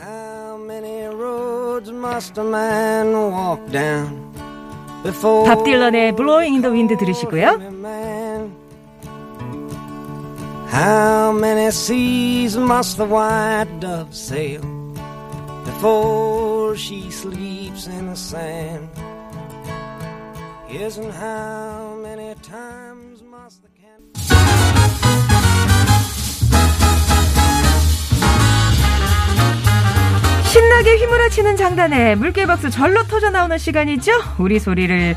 How 0.00 0.62
many 0.62 1.06
roads 1.06 1.90
must 1.90 2.40
a 2.40 2.46
man 2.46 3.14
walk 3.14 3.70
down 3.72 4.32
before 5.02 5.46
밥 5.46 5.64
딜런의 5.64 6.14
Blowing 6.16 6.54
in 6.54 6.62
the 6.62 6.72
Wind 6.72 6.96
들으시고요. 6.96 7.78
How 10.70 11.32
many 11.32 11.68
seas 11.68 12.56
must 12.56 12.98
the 12.98 13.08
white 13.08 13.80
dove 13.80 14.12
sail 14.12 14.60
before 15.64 16.76
she 16.76 17.10
sleeps 17.10 17.88
in 17.88 18.06
the 18.06 18.16
sand? 18.16 18.88
And 20.70 21.12
how 21.14 21.96
many 22.02 22.34
times 22.42 23.22
must 23.22 23.62
the 23.62 23.70
신나게 30.48 30.96
휘몰아치는 30.96 31.56
장단에 31.56 32.16
물개박수 32.16 32.70
절로 32.70 33.02
터져 33.04 33.30
나오는 33.30 33.56
시간이죠. 33.56 34.12
우리 34.38 34.58
소리를 34.58 35.16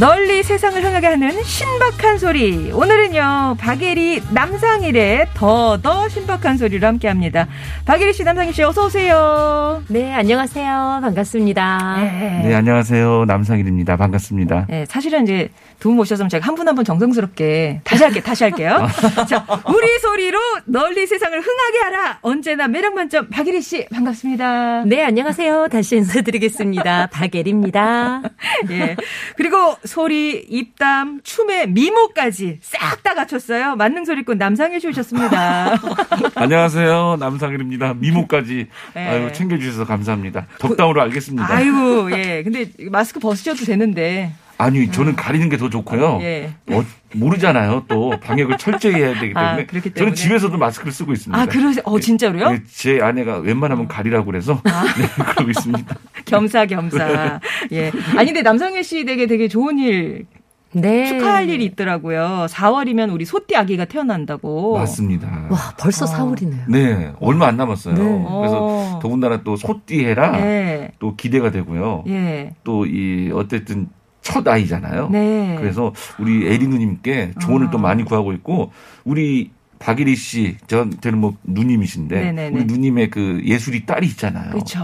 널리 0.00 0.42
세상을 0.42 0.82
흥하게 0.82 1.06
하는 1.08 1.42
신박한 1.44 2.16
소리. 2.16 2.72
오늘은요, 2.72 3.56
박예리, 3.60 4.22
남상일의 4.30 5.26
더더 5.34 6.08
신박한 6.08 6.56
소리로 6.56 6.86
함께 6.86 7.06
합니다. 7.06 7.46
박예리 7.84 8.14
씨, 8.14 8.24
남상일 8.24 8.54
씨, 8.54 8.62
어서오세요. 8.62 9.82
네, 9.88 10.14
안녕하세요. 10.14 11.00
반갑습니다. 11.02 11.96
네, 12.42 12.54
안녕하세요. 12.54 13.26
남상일입니다. 13.26 13.96
반갑습니다. 13.98 14.66
네, 14.70 14.86
사실은 14.86 15.24
이제 15.24 15.50
두 15.80 15.90
분 15.90 15.96
모셨으면 15.96 16.28
제가 16.30 16.46
한 16.46 16.54
분 16.54 16.66
한 16.68 16.74
분 16.76 16.84
정성스럽게 16.84 17.80
다시 17.84 18.02
할게요. 18.04 18.22
다시 18.24 18.44
할게요. 18.44 18.86
자, 19.28 19.44
우리 19.68 19.98
소리로 19.98 20.38
널리 20.66 21.06
세상을 21.06 21.38
흥하게 21.38 21.78
하라. 21.84 22.18
언제나 22.22 22.68
매력 22.68 22.94
만점 22.94 23.28
박예리 23.28 23.60
씨 23.60 23.86
반갑습니다. 23.92 24.84
네, 24.86 25.02
안녕하세요. 25.04 25.68
다시 25.68 25.96
인사드리겠습니다. 25.96 27.08
박예리입니다. 27.12 28.22
예. 28.70 28.96
그리고 29.36 29.76
소리, 29.94 30.46
입담, 30.48 31.20
춤의 31.24 31.70
미모까지 31.70 32.60
싹 32.62 33.02
다 33.02 33.14
갖췄어요. 33.14 33.74
만능 33.76 34.04
소리꾼 34.04 34.38
남상일 34.38 34.80
씨 34.80 34.86
오셨습니다. 34.88 35.74
안녕하세요. 36.36 37.16
남상일입니다. 37.18 37.94
미모까지 37.94 38.68
네. 38.94 39.08
아유, 39.08 39.32
챙겨주셔서 39.32 39.84
감사합니다. 39.86 40.46
덕담으로 40.58 41.00
알겠습니다. 41.02 41.52
아이고, 41.52 42.12
예. 42.12 42.42
근데 42.44 42.66
마스크 42.90 43.18
벗으셔도 43.18 43.64
되는데. 43.64 44.30
아니, 44.60 44.90
저는 44.90 45.16
가리는 45.16 45.48
게 45.48 45.56
더 45.56 45.68
좋고요. 45.68 46.18
예. 46.22 46.50
어, 46.70 46.82
모르잖아요. 47.14 47.84
또 47.88 48.14
방역을 48.22 48.56
철저히 48.58 48.94
해야 48.94 49.14
되기 49.14 49.34
때문에. 49.34 49.38
아, 49.38 49.56
그렇기 49.66 49.90
때문에. 49.90 49.94
저는 49.94 50.14
집에서도 50.14 50.56
마스크를 50.56 50.92
쓰고 50.92 51.12
있습니다. 51.12 51.40
아, 51.40 51.46
그러세요? 51.46 51.82
어, 51.84 51.98
진짜로요? 52.00 52.50
네, 52.50 52.62
제 52.72 53.00
아내가 53.00 53.38
웬만하면 53.38 53.88
가리라고 53.88 54.24
그래서 54.26 54.60
네, 54.64 55.24
그러고 55.24 55.50
있습니다. 55.50 55.96
겸사겸사. 56.24 57.40
예. 57.72 57.92
아니, 58.16 58.26
근데 58.26 58.42
남상일 58.42 58.84
씨 58.84 59.04
댁에 59.04 59.26
되게 59.26 59.48
좋은 59.48 59.78
일, 59.78 60.26
네. 60.72 61.06
축하할 61.08 61.48
일이 61.50 61.64
있더라고요. 61.64 62.46
4월이면 62.48 63.12
우리 63.12 63.24
소띠 63.24 63.56
아기가 63.56 63.84
태어난다고. 63.86 64.78
맞습니다. 64.78 65.48
와, 65.50 65.58
벌써 65.78 66.04
어. 66.04 66.08
4월이네요. 66.08 66.70
네, 66.70 67.12
얼마 67.20 67.48
안 67.48 67.56
남았어요. 67.56 67.94
네. 67.94 68.02
그래서 68.02 68.58
어. 68.60 68.98
더군다나 69.02 69.42
또 69.42 69.56
소띠 69.56 70.04
해라 70.04 70.38
예. 70.40 70.92
또 71.00 71.16
기대가 71.16 71.50
되고요. 71.50 72.04
예. 72.08 72.54
또이 72.62 73.30
어쨌든 73.34 73.88
첫 74.30 74.46
아이잖아요. 74.46 75.08
네. 75.10 75.56
그래서 75.58 75.92
우리 76.18 76.46
에리 76.46 76.66
누님께 76.66 77.32
조언을 77.40 77.68
어. 77.68 77.70
또 77.70 77.78
많이 77.78 78.04
구하고 78.04 78.32
있고 78.32 78.72
우리 79.04 79.50
박일희 79.80 80.14
씨 80.14 80.56
저한테는 80.66 81.18
뭐 81.18 81.34
누님이신데 81.42 82.14
네네네. 82.20 82.56
우리 82.56 82.64
누님의 82.66 83.10
그 83.10 83.40
예술이 83.44 83.86
딸이 83.86 84.06
있잖아요. 84.08 84.50
그렇죠. 84.50 84.78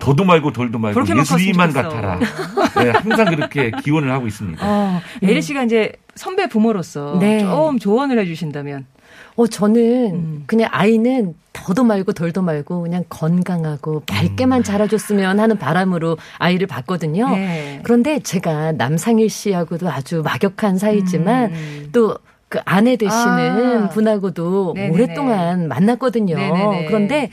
더도 0.00 0.24
말고 0.24 0.52
덜도 0.52 0.78
말고 0.78 1.00
예술이만 1.18 1.72
같아라. 1.72 2.18
네, 2.18 2.90
항상 2.90 3.26
그렇게 3.26 3.70
기원을 3.84 4.10
하고 4.10 4.26
있습니다. 4.26 4.64
어, 4.64 5.00
에리 5.22 5.42
씨가 5.42 5.64
이제 5.64 5.92
선배 6.14 6.48
부모로서 6.48 7.18
네. 7.20 7.40
좀 7.40 7.78
조언을 7.78 8.18
해주신다면. 8.20 8.86
어, 9.38 9.46
저는 9.46 10.14
음. 10.14 10.42
그냥 10.48 10.68
아이는 10.72 11.32
더도 11.52 11.84
말고 11.84 12.12
덜도 12.12 12.42
말고 12.42 12.82
그냥 12.82 13.04
건강하고 13.08 14.02
밝게만 14.04 14.64
자라줬으면 14.64 15.38
하는 15.38 15.56
바람으로 15.56 16.18
아이를 16.38 16.66
봤거든요. 16.66 17.30
네. 17.30 17.80
그런데 17.84 18.18
제가 18.18 18.72
남상일 18.72 19.30
씨하고도 19.30 19.88
아주 19.88 20.22
막역한 20.24 20.78
사이지만 20.78 21.52
음. 21.52 21.88
또그 21.92 22.58
아내 22.64 22.96
되시는 22.96 23.84
아. 23.84 23.88
분하고도 23.90 24.72
네네네. 24.74 24.94
오랫동안 24.94 25.68
만났거든요. 25.68 26.36
네네네. 26.36 26.86
그런데 26.86 27.30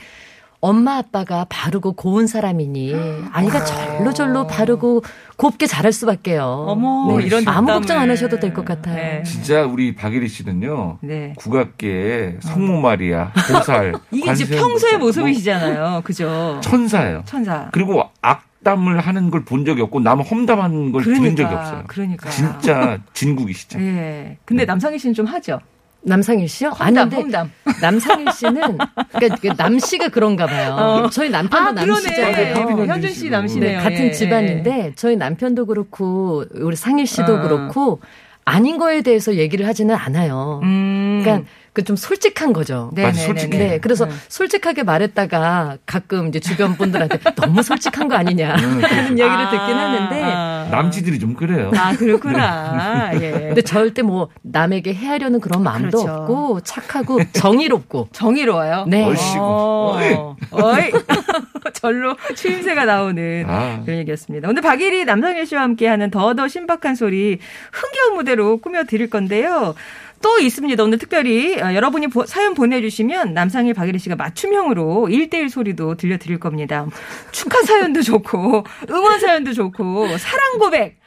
엄마 0.60 0.96
아빠가 0.96 1.46
바르고 1.48 1.92
고운 1.92 2.26
사람이니 2.26 2.94
아이가 3.32 3.64
절로 3.64 4.12
절로 4.12 4.46
바르고 4.46 5.02
곱게 5.36 5.66
자랄 5.66 5.92
수밖에요. 5.92 6.44
어머, 6.68 7.16
네. 7.18 7.24
이런 7.26 7.46
아무. 7.46 7.66
걱정 7.68 7.98
안 7.98 8.10
하셔도 8.10 8.40
될 8.40 8.54
것 8.54 8.64
같아요. 8.64 8.96
네. 8.96 9.22
진짜 9.22 9.64
우리 9.64 9.94
박일희 9.94 10.28
씨는요. 10.28 10.98
네. 11.02 11.34
국악계의 11.36 12.38
성모 12.40 12.80
마리아, 12.80 13.32
보살, 13.52 13.92
이게 14.10 14.32
이제 14.32 14.46
평소의 14.46 14.68
보살, 14.68 14.98
뭐 14.98 15.06
모습이시잖아요. 15.08 16.00
그죠? 16.04 16.58
천사예요. 16.62 17.22
천사. 17.26 17.68
그리고 17.72 18.02
악담을 18.22 19.00
하는 19.00 19.30
걸 19.30 19.44
본 19.44 19.64
적이 19.64 19.82
없고 19.82 20.00
남 20.00 20.20
험담하는 20.20 20.90
걸 20.92 21.04
들은 21.04 21.36
적이 21.36 21.54
없어요. 21.54 21.84
그러니까. 21.86 22.30
진짜 22.30 22.98
진국이시죠. 23.12 23.78
예. 23.80 24.38
근데 24.44 24.64
남상희 24.64 24.98
씨는 24.98 25.14
좀 25.14 25.26
하죠. 25.26 25.60
남상일 26.06 26.48
씨요? 26.48 26.68
험담, 26.68 26.86
아닌데 26.86 27.16
험담. 27.16 27.50
남상일 27.82 28.32
씨는 28.32 28.78
그러니까 29.12 29.36
그 29.42 29.48
남씨가 29.56 30.08
그런가 30.08 30.46
봐요. 30.46 30.74
어. 30.78 31.10
저희 31.10 31.28
남편도 31.30 31.68
아, 31.68 31.72
그러네. 31.72 31.86
남씨잖아요. 31.86 32.76
네, 32.76 32.86
현준 32.86 33.12
씨 33.12 33.28
남씨네요. 33.28 33.78
네, 33.78 33.84
같은 33.84 34.06
예. 34.06 34.12
집안인데 34.12 34.92
저희 34.94 35.16
남편도 35.16 35.66
그렇고 35.66 36.44
우리 36.54 36.76
상일 36.76 37.06
씨도 37.06 37.34
어. 37.36 37.40
그렇고 37.40 38.00
아닌 38.44 38.78
거에 38.78 39.02
대해서 39.02 39.34
얘기를 39.34 39.66
하지는 39.66 39.96
않아요. 39.96 40.60
음. 40.62 41.20
그러니까 41.22 41.48
그 41.76 41.86
좀 41.86 41.94
솔직한 41.94 42.52
거죠. 42.52 42.90
네, 42.94 43.04
네, 43.04 43.12
솔직해. 43.12 43.58
네, 43.58 43.68
네, 43.68 43.78
그래서 43.78 44.06
음. 44.06 44.20
솔직하게 44.28 44.82
말했다가 44.82 45.78
가끔 45.86 46.28
이제 46.28 46.40
주변 46.40 46.76
분들한테 46.76 47.18
너무 47.36 47.62
솔직한 47.62 48.08
거 48.08 48.16
아니냐 48.16 48.56
음, 48.56 48.76
그렇죠. 48.78 48.94
하는 48.94 49.10
얘기를 49.10 49.30
아, 49.30 49.50
듣긴 49.50 49.76
하는데 49.76 50.22
아. 50.24 50.68
남지들이 50.70 51.18
좀 51.20 51.34
그래요. 51.34 51.70
아, 51.76 51.94
그렇구나. 51.94 53.12
예. 53.14 53.30
근데 53.30 53.62
절대 53.62 54.02
뭐 54.02 54.28
남에게 54.42 54.94
헤아려는 54.94 55.40
그런 55.40 55.62
마음도 55.62 56.02
그렇죠. 56.02 56.22
없고 56.22 56.60
착하고 56.62 57.20
정의롭고 57.32 58.08
정의로워요. 58.12 58.86
네. 58.88 59.04
얼씨구. 59.04 59.38
어. 59.40 60.36
어이. 60.50 60.90
절로 61.72 62.16
추임새가 62.34 62.84
나오는 62.84 63.44
아. 63.46 63.82
그런 63.84 63.98
얘기였습니다. 63.98 64.48
오늘 64.48 64.62
박일희 64.62 65.04
남성일 65.04 65.46
씨와 65.46 65.62
함께하는 65.62 66.10
더더 66.10 66.48
신박한 66.48 66.94
소리 66.96 67.38
흥겨운 67.72 68.16
무대로 68.16 68.58
꾸며 68.58 68.84
드릴 68.84 69.08
건데요. 69.10 69.74
또 70.22 70.38
있습니다. 70.38 70.82
오늘 70.82 70.98
특별히 70.98 71.60
어, 71.60 71.74
여러분이 71.74 72.08
보- 72.08 72.26
사연 72.26 72.54
보내주시면 72.54 73.34
남상일 73.34 73.74
박예리 73.74 73.98
씨가 73.98 74.16
맞춤형으로 74.16 75.06
1대1 75.10 75.48
소리도 75.50 75.96
들려드릴 75.96 76.40
겁니다. 76.40 76.86
축하 77.32 77.62
사연도 77.62 78.02
좋고 78.02 78.64
응원 78.90 79.20
사연도 79.20 79.52
좋고 79.52 80.16
사랑 80.18 80.58
고백 80.58 80.98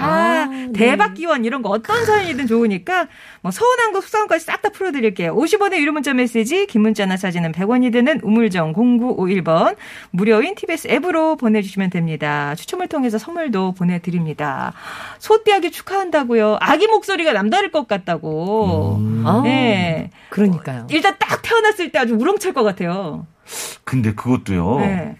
아, 0.00 0.48
대박 0.74 1.14
기원 1.14 1.44
이런 1.44 1.62
거 1.62 1.68
어떤 1.68 2.04
사연이든 2.04 2.46
좋으니까 2.48 3.06
뭐 3.40 3.52
서운한 3.52 3.92
거 3.92 4.00
속상한까지 4.00 4.44
싹 4.44 4.62
다 4.64 4.70
풀어드릴게요. 4.70 5.36
50원의 5.36 5.76
유료 5.76 5.92
문자 5.92 6.14
메시지 6.14 6.66
긴 6.66 6.80
문자나 6.80 7.18
사진은 7.18 7.52
100원이 7.52 7.92
드는 7.92 8.20
우물정 8.22 8.72
0951번 8.72 9.76
무료인 10.10 10.54
TBS 10.54 10.88
앱으로 10.88 11.36
보내주시면 11.36 11.90
됩니다. 11.90 12.54
추첨을 12.54 12.88
통해서 12.88 13.18
선물도 13.18 13.72
보내드립니다. 13.72 14.72
소띠아기 15.18 15.70
축하한다고요. 15.70 16.56
아기 16.60 16.86
목소리가 16.86 17.32
남다를 17.34 17.70
것 17.70 17.86
같다고. 17.86 18.98
아, 19.26 19.42
네. 19.44 20.10
그러니까요. 20.30 20.86
일단 20.90 21.14
딱 21.18 21.42
태어났을 21.42 21.92
때 21.92 21.98
아주 21.98 22.14
우렁찰 22.14 22.54
것 22.54 22.62
같아요. 22.62 23.26
근데 23.84 24.14
그것도요. 24.14 24.78
네. 24.80 25.16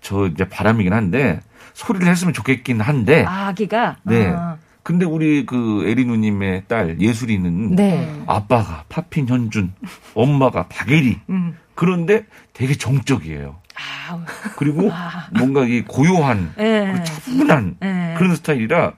저 0.00 0.26
이제 0.26 0.48
바람이긴 0.48 0.94
한데 0.94 1.40
소리를 1.76 2.08
했으면 2.08 2.32
좋겠긴 2.32 2.80
한데 2.80 3.24
아기가. 3.24 3.96
네. 4.02 4.32
아. 4.34 4.56
근데 4.82 5.04
우리 5.04 5.44
그 5.44 5.84
에리 5.86 6.06
누님의 6.06 6.64
딸 6.68 6.98
예술이는 7.00 7.76
네. 7.76 8.22
아빠가 8.26 8.84
파핀 8.88 9.28
현준, 9.28 9.74
엄마가 10.14 10.68
박예리. 10.68 11.20
음. 11.28 11.56
그런데 11.74 12.24
되게 12.54 12.74
정적이에요. 12.74 13.56
아, 13.78 14.24
그리고 14.56 14.90
뭔가 15.36 15.64
이 15.64 15.82
고요한 15.82 16.52
예. 16.58 16.94
그 16.96 17.04
차분한 17.04 17.76
예. 17.82 18.14
그런 18.16 18.34
스타일이라 18.34 18.92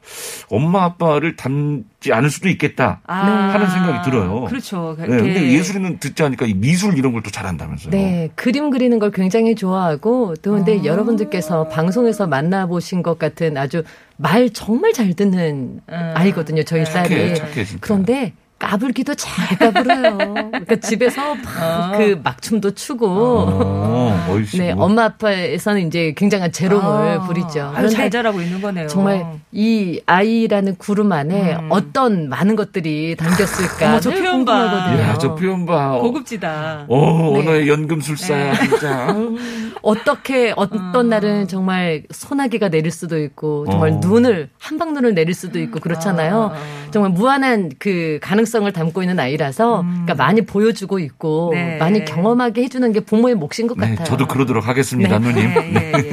엄마 0.50 0.84
아빠를 0.84 1.34
닮지 1.36 2.12
않을 2.12 2.30
수도 2.30 2.48
있겠다 2.48 3.00
아, 3.06 3.16
하는 3.52 3.68
생각이 3.68 4.08
들어요. 4.10 4.44
그렇죠. 4.44 4.94
네, 4.98 5.06
근데 5.06 5.50
예술이는 5.52 5.98
듣지 5.98 6.22
않으니까 6.22 6.46
이 6.46 6.54
미술 6.54 6.96
이런 6.96 7.12
걸 7.12 7.18
또 7.22 7.30
잘한다면서요. 7.30 7.90
네, 7.90 8.30
그림 8.36 8.70
그리는 8.70 8.98
걸 9.00 9.10
굉장히 9.10 9.56
좋아하고 9.56 10.34
또 10.40 10.52
근데 10.52 10.78
아. 10.80 10.84
여러분들께서 10.84 11.66
방송에서 11.68 12.28
만나보신 12.28 13.02
것 13.02 13.18
같은 13.18 13.56
아주 13.56 13.82
말 14.16 14.50
정말 14.50 14.92
잘 14.92 15.12
듣는 15.14 15.80
음. 15.88 16.12
아이거든요, 16.14 16.62
저희 16.62 16.84
착해, 16.84 17.08
딸이. 17.08 17.34
착해, 17.34 17.64
진짜. 17.64 17.78
그런데 17.80 18.32
까불기도 18.58 19.14
잘 19.14 19.56
까불어요. 19.58 20.18
그러니까 20.18 20.76
집에서 20.76 21.34
막그 21.36 22.20
막춤도 22.24 22.74
추고. 22.74 23.06
어, 23.08 24.26
멋있고. 24.28 24.58
네, 24.58 24.72
엄마 24.76 25.04
아빠에서는 25.04 25.86
이제 25.86 26.12
굉장한 26.16 26.50
재롱을 26.50 27.18
아, 27.18 27.20
부리죠. 27.20 27.72
아주 27.74 27.88
잘 27.90 28.10
자라고 28.10 28.40
있는 28.42 28.60
거네요. 28.60 28.88
정말 28.88 29.24
이 29.52 30.00
아이라는 30.06 30.76
구름 30.76 31.12
안에 31.12 31.54
음. 31.54 31.68
어떤 31.70 32.28
많은 32.28 32.56
것들이 32.56 33.14
담겼을까 33.16 33.88
어머, 33.90 34.00
저늘 34.00 34.22
표현 34.22 34.44
봐. 34.44 34.52
야, 34.98 35.16
저 35.18 35.34
표현 35.36 35.64
봐. 35.64 35.94
어, 35.96 36.02
고급지다. 36.02 36.86
어, 36.88 37.30
네. 37.34 37.38
언어의 37.40 37.68
연금술사야, 37.68 38.54
진짜. 38.54 39.14
어떻게 39.82 40.52
어떤 40.56 41.08
날은 41.08 41.46
정말 41.46 42.02
소나기가 42.10 42.68
내릴 42.70 42.90
수도 42.90 43.18
있고 43.22 43.66
정말 43.70 43.90
어. 43.90 44.00
눈을 44.02 44.48
한방 44.58 44.94
눈을 44.94 45.14
내릴 45.14 45.32
수도 45.34 45.60
있고 45.60 45.78
그렇잖아요. 45.78 46.52
정말 46.90 47.12
무한한 47.12 47.70
그 47.78 48.18
가능 48.20 48.44
성을 48.48 48.70
담고 48.72 49.02
있는 49.02 49.20
아이라서 49.20 49.82
그러니까 49.82 50.14
많이 50.14 50.40
보여주고 50.42 50.98
있고 50.98 51.50
네. 51.54 51.76
많이 51.78 52.04
경험하게 52.04 52.62
해주는 52.64 52.92
게 52.92 53.00
부모의 53.00 53.34
몫인 53.36 53.66
것 53.68 53.78
네, 53.78 53.90
같아요. 53.90 54.04
저도 54.06 54.26
그러도록 54.26 54.66
하겠습니다, 54.66 55.18
누님. 55.18 55.38
예, 55.38 55.72
예, 55.74 55.92
예. 55.94 56.12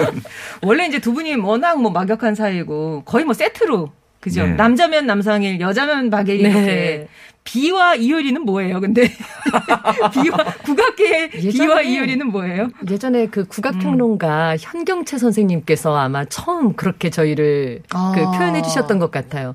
원래 0.62 0.86
이제 0.88 1.00
두 1.00 1.14
분이 1.14 1.36
워낙 1.36 1.82
뭐 1.82 1.90
막역한 1.92 2.36
사이고 2.36 3.02
거의 3.06 3.26
뭐 3.26 3.34
세트로 3.34 3.92
그죠? 4.20 4.44
네. 4.46 4.54
남자면 4.54 5.06
남상일, 5.08 5.60
여자면 5.60 6.10
박예리 6.10 6.44
네. 6.44 6.50
이렇게. 6.50 7.08
비와 7.48 7.94
이효리는 7.94 8.42
뭐예요? 8.42 8.82
근데 8.82 9.04
비와 10.14 10.38
국악계의 10.66 11.30
비와 11.30 11.52
예전에- 11.82 11.86
이효리는 11.86 12.28
뭐예요? 12.32 12.70
예전에 12.90 13.28
그 13.28 13.46
국악평론가 13.46 14.58
현경채 14.60 15.20
선생님께서 15.20 15.96
아마 15.96 16.26
처음 16.26 16.74
그렇게 16.74 17.12
저희를 17.12 17.84
아. 17.94 18.14
그 18.16 18.22
표현해 18.38 18.64
주셨던 18.64 18.98
것 18.98 19.12
같아요. 19.12 19.54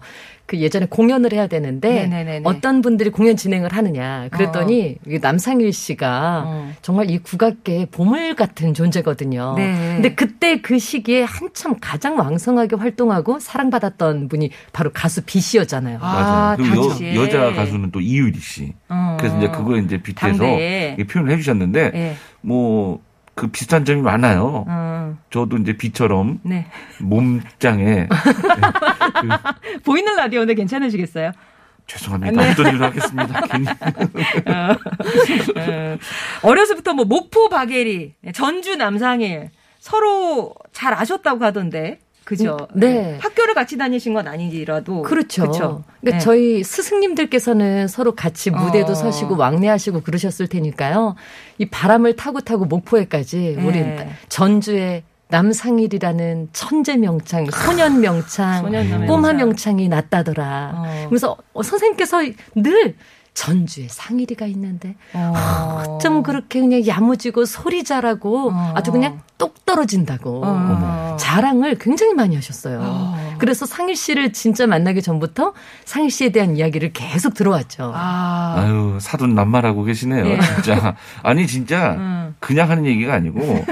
그 0.51 0.59
예전에 0.59 0.87
공연을 0.87 1.33
해야 1.33 1.47
되는데 1.47 2.09
네네네네. 2.09 2.41
어떤 2.43 2.83
분들이 2.83 3.11
공연 3.11 3.37
진행을 3.37 3.73
하느냐 3.73 4.27
그랬더니 4.33 4.97
이게 5.07 5.19
남상일 5.21 5.73
씨가 5.73 6.43
어. 6.45 6.73
정말 6.83 7.09
이 7.09 7.19
국악계의 7.19 7.87
보물 7.93 8.35
같은 8.35 8.75
존재거든요. 8.75 9.55
네. 9.57 9.93
근데 9.95 10.15
그때 10.17 10.61
그 10.61 10.81
시기에 10.81 11.23
한참 11.23 11.77
가장 11.81 12.19
왕성하게 12.19 12.75
활동하고 12.75 13.39
사랑받았던 13.39 14.27
분이 14.27 14.51
바로 14.73 14.91
가수 14.93 15.23
비씨였잖아요. 15.25 15.99
아, 16.01 16.57
맞아요. 16.59 17.15
여, 17.15 17.23
여자 17.23 17.53
가수는 17.53 17.93
또 17.93 18.01
이유리 18.01 18.41
씨. 18.41 18.73
어. 18.89 19.19
그래서 19.21 19.39
이제 19.39 19.51
그거 19.51 19.77
이제 19.77 20.03
빗대서 20.03 20.39
표현을 21.09 21.31
해주셨는데, 21.31 21.93
예. 21.95 22.17
뭐, 22.41 23.01
그 23.37 23.47
비슷한 23.47 23.85
점이 23.85 24.03
많아요. 24.03 24.65
어. 24.69 25.17
저도 25.31 25.59
이제 25.59 25.77
비처럼 25.77 26.41
네. 26.43 26.67
몸짱에 26.99 28.09
보이는 29.85 30.16
라디오인데 30.16 30.55
괜찮으시겠어요? 30.55 31.33
죄송합니다. 31.87 32.42
네. 32.42 32.51
어떤 32.51 32.66
일을 32.68 32.83
하겠습니다. 32.83 33.40
괜히. 33.42 33.66
어, 33.66 34.77
어려서부터 36.42 36.94
뭐 36.94 37.05
목포 37.05 37.49
박예리, 37.49 38.14
전주 38.33 38.77
남상일 38.77 39.51
서로 39.81 40.55
잘 40.73 40.94
아셨다고 40.94 41.44
하던데. 41.44 41.99
그죠? 42.25 42.57
네. 42.75 43.18
학교를 43.20 43.55
같이 43.55 43.77
다니신 43.77 44.14
건 44.14 44.29
아니라도. 44.29 45.03
그렇죠. 45.03 45.51
그쵸? 45.51 45.85
그러니까 46.01 46.18
네. 46.18 46.18
저희 46.18 46.62
스승님들께서는 46.62 47.88
서로 47.88 48.14
같이 48.14 48.53
무대도 48.53 48.92
어. 48.92 48.94
서시고 48.94 49.37
왕래하시고 49.37 50.03
그러셨을 50.03 50.46
테니까요. 50.46 51.16
이 51.59 51.66
바람을 51.66 52.14
타고 52.14 52.40
타고 52.40 52.66
목포에까지 52.66 53.57
네. 53.59 53.64
우리 53.64 53.85
전주에 54.29 55.03
남상일이라는 55.31 56.49
천재 56.53 56.97
명창, 56.97 57.47
소년 57.47 58.01
명창, 58.01 58.62
소년 58.62 59.07
꼬마 59.07 59.29
명창. 59.33 59.37
명창이 59.37 59.88
났다더라. 59.88 60.73
어. 60.75 60.83
그러면서 61.01 61.37
어, 61.53 61.62
선생님께서 61.62 62.19
늘 62.57 62.97
전주에 63.33 63.87
상일이가 63.88 64.45
있는데 64.47 64.97
어. 65.14 65.85
어쩜 65.87 66.23
그렇게 66.23 66.61
그냥 66.61 66.85
야무지고 66.87 67.45
소리 67.45 67.85
잘하고 67.85 68.51
어. 68.51 68.73
아주 68.75 68.90
그냥 68.90 69.21
똑 69.38 69.64
떨어진다고 69.64 70.43
어. 70.45 71.16
자랑을 71.19 71.77
굉장히 71.79 72.12
많이 72.12 72.35
하셨어요. 72.35 73.14
그래서 73.38 73.64
상일 73.64 73.95
씨를 73.97 74.33
진짜 74.33 74.66
만나기 74.66 75.01
전부터 75.01 75.55
상일 75.85 76.11
씨에 76.11 76.31
대한 76.31 76.57
이야기를 76.57 76.93
계속 76.93 77.35
들어왔죠. 77.35 77.93
아. 77.95 78.55
아유, 78.59 78.99
사돈 79.01 79.35
낱말하고 79.35 79.85
계시네요. 79.85 80.27
예. 80.27 80.38
진짜. 80.40 80.97
아니, 81.23 81.47
진짜 81.47 81.93
음. 81.93 82.35
그냥 82.40 82.69
하는 82.69 82.85
얘기가 82.85 83.14
아니고, 83.14 83.64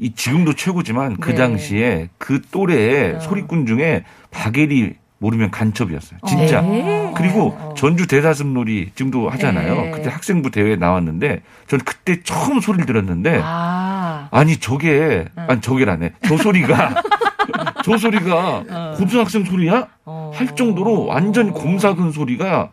이 0.00 0.12
지금도 0.14 0.54
최고지만 0.54 1.18
그 1.18 1.30
네. 1.30 1.36
당시에 1.36 2.08
그 2.18 2.40
또래의 2.50 3.16
어. 3.16 3.20
소리꾼 3.20 3.66
중에 3.66 4.04
박예리 4.30 4.94
모르면 5.18 5.50
간첩이었어요. 5.50 6.20
진짜. 6.26 6.62
네. 6.62 7.12
그리고 7.14 7.54
어. 7.58 7.74
전주 7.76 8.06
대사슴놀이 8.06 8.92
지금도 8.94 9.28
하잖아요. 9.28 9.74
네. 9.74 9.90
그때 9.90 10.08
학생부 10.08 10.50
대회에 10.50 10.76
나왔는데 10.76 11.42
저는 11.66 11.84
그때 11.84 12.22
처음 12.22 12.60
소리를 12.60 12.86
들었는데 12.86 13.40
아. 13.44 14.28
아니 14.30 14.56
저게 14.56 15.26
아니 15.36 15.60
저게라네. 15.60 16.14
저 16.26 16.38
소리가 16.38 17.02
저 17.84 17.98
소리가 17.98 18.94
고등학생 18.96 19.44
소리야? 19.44 19.86
어. 20.06 20.30
할 20.34 20.54
정도로 20.56 21.04
완전 21.04 21.52
곰삭은 21.52 22.12
소리가 22.12 22.70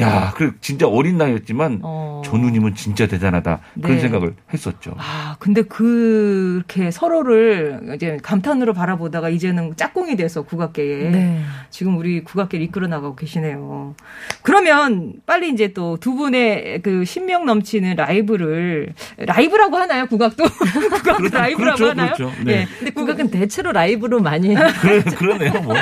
야, 0.00 0.32
그 0.36 0.54
진짜 0.60 0.86
어린 0.86 1.18
나이였지만 1.18 1.80
어. 1.82 2.22
조 2.24 2.36
누님은 2.36 2.74
진짜 2.74 3.06
대단하다 3.06 3.60
그런 3.82 3.96
네. 3.96 4.00
생각을 4.00 4.34
했었죠. 4.52 4.94
아, 4.98 5.36
근데 5.38 5.62
그렇게 5.62 6.90
서로를 6.90 7.92
이제 7.94 8.18
감탄으로 8.22 8.72
바라보다가 8.74 9.28
이제는 9.28 9.76
짝꿍이 9.76 10.16
돼서 10.16 10.42
국악계에 10.42 11.10
네. 11.10 11.40
지금 11.70 11.96
우리 11.98 12.22
국악계를 12.24 12.64
이끌어 12.66 12.86
나가고 12.86 13.16
계시네요. 13.16 13.94
그러면 14.42 15.14
빨리 15.26 15.50
이제 15.50 15.72
또 15.72 15.96
두 16.06 16.14
분의 16.14 16.82
그 16.82 17.04
신명 17.04 17.46
넘치는 17.46 17.96
라이브를 17.96 18.92
라이브라고 19.18 19.76
하나요? 19.76 20.06
국악도 20.06 20.44
국악도 20.46 21.14
그렇죠, 21.16 21.36
라이브라고 21.36 21.76
그렇죠, 21.76 21.90
하나요? 21.90 22.14
그렇죠. 22.14 22.32
네. 22.44 22.52
예. 22.52 22.66
근데 22.78 22.90
국악은 22.92 23.30
대체로 23.30 23.72
라이브로 23.72 24.20
많이 24.20 24.54
그래, 24.80 25.02
그러네요, 25.02 25.52
뭐. 25.62 25.74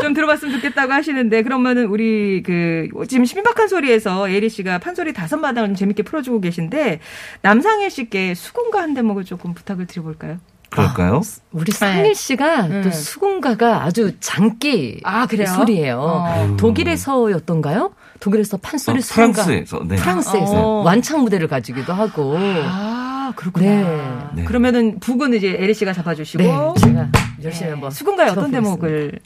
좀 0.00 0.14
들어봤으면 0.14 0.54
좋겠다고 0.56 0.92
하시는데 0.92 1.42
그러면은 1.42 1.86
우리 1.86 2.42
그 2.44 2.88
지금 3.10 3.24
신박한 3.24 3.66
소리에서 3.66 4.32
예리 4.32 4.48
씨가 4.48 4.78
판소리 4.78 5.12
다섯 5.12 5.36
마당을 5.36 5.70
좀 5.70 5.74
재밌게 5.74 6.04
풀어주고 6.04 6.40
계신데 6.40 7.00
남상일 7.42 7.90
씨께 7.90 8.34
수군가 8.36 8.80
한 8.80 8.94
대목을 8.94 9.24
조금 9.24 9.52
부탁을 9.52 9.88
드려볼까요? 9.88 10.38
그럴까요? 10.70 11.20
우리 11.50 11.72
상일 11.72 12.14
씨가 12.14 12.68
네. 12.68 12.82
또 12.82 12.92
수군가가 12.92 13.82
아주 13.82 14.12
장기 14.20 15.00
아, 15.02 15.26
그래요? 15.26 15.48
소리예요. 15.48 15.98
어. 16.00 16.56
독일에서였던가요? 16.56 17.92
독일에서 18.20 18.58
판소리 18.58 18.98
어, 18.98 19.00
수군가 19.00 19.42
프랑스에서, 19.42 19.82
네. 19.88 19.96
프랑스에서 19.96 20.52
어. 20.52 20.82
완창 20.84 21.24
무대를 21.24 21.48
가지기도 21.48 21.92
하고. 21.92 22.36
아 22.38 23.32
그렇구나. 23.34 23.66
네. 23.66 24.42
네. 24.42 24.44
그러면은 24.44 25.00
북은 25.00 25.34
이제 25.34 25.56
에리 25.58 25.74
씨가 25.74 25.92
잡아주시고 25.92 26.44
네, 26.44 26.50
제가 26.78 27.08
열심히 27.42 27.70
한번 27.72 27.90
수군가의 27.90 28.30
어떤. 28.30 28.52
대목을 28.52 29.18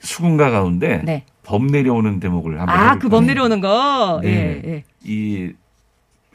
수군가 0.00 0.50
가운데 0.50 1.02
네. 1.04 1.26
범 1.44 1.66
내려오는 1.68 2.20
대목을 2.20 2.58
한번 2.60 2.76
아? 2.76 2.98
그 2.98 3.08
범 3.08 3.26
내려오는 3.26 3.60
거. 3.60 4.20
네. 4.22 4.62
예, 4.64 4.70
예. 4.70 4.84
이 5.04 5.52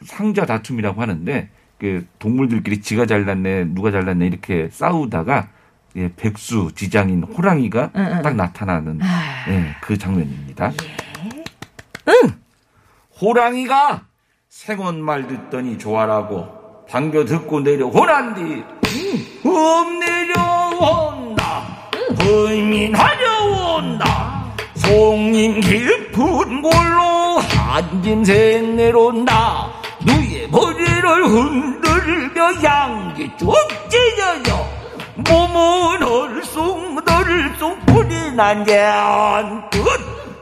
상자 0.04 0.46
다툼이라고 0.46 1.00
하는데 1.02 1.50
그 1.78 2.06
동물들끼리 2.18 2.80
지가 2.80 3.06
잘났네 3.06 3.64
누가 3.74 3.90
잘났네 3.90 4.26
이렇게 4.26 4.68
싸우다가 4.70 5.48
예, 5.96 6.10
백수 6.16 6.70
지장인 6.76 7.22
호랑이가 7.24 7.90
응, 7.96 8.08
응, 8.16 8.22
딱 8.22 8.30
응. 8.30 8.36
나타나는 8.36 9.00
아. 9.02 9.44
예, 9.50 9.74
그 9.82 9.98
장면입니다. 9.98 10.72
응 12.08 12.14
호랑이가 13.20 14.06
생원 14.48 15.00
말 15.02 15.26
듣더니 15.26 15.78
좋아라고 15.78 16.86
반겨 16.88 17.24
듣고 17.24 17.60
내려오란 17.60 18.34
뒤 18.34 18.64
음, 19.46 19.98
내려온다 20.00 21.62
의민하려 22.20 23.76
온다 23.76 24.19
송림 24.90 25.60
깊은 25.60 26.62
골로 26.62 27.38
한짐생 27.38 28.74
내려온다 28.74 29.70
누의 30.04 30.48
머리를 30.50 31.26
흔들며 31.28 32.64
양기 32.64 33.30
쭉 33.36 33.54
찢어져 33.88 34.66
몸은 35.14 36.02
얼숭덜숭 36.02 37.78
불이 37.86 38.32
난잔끝 38.32 39.80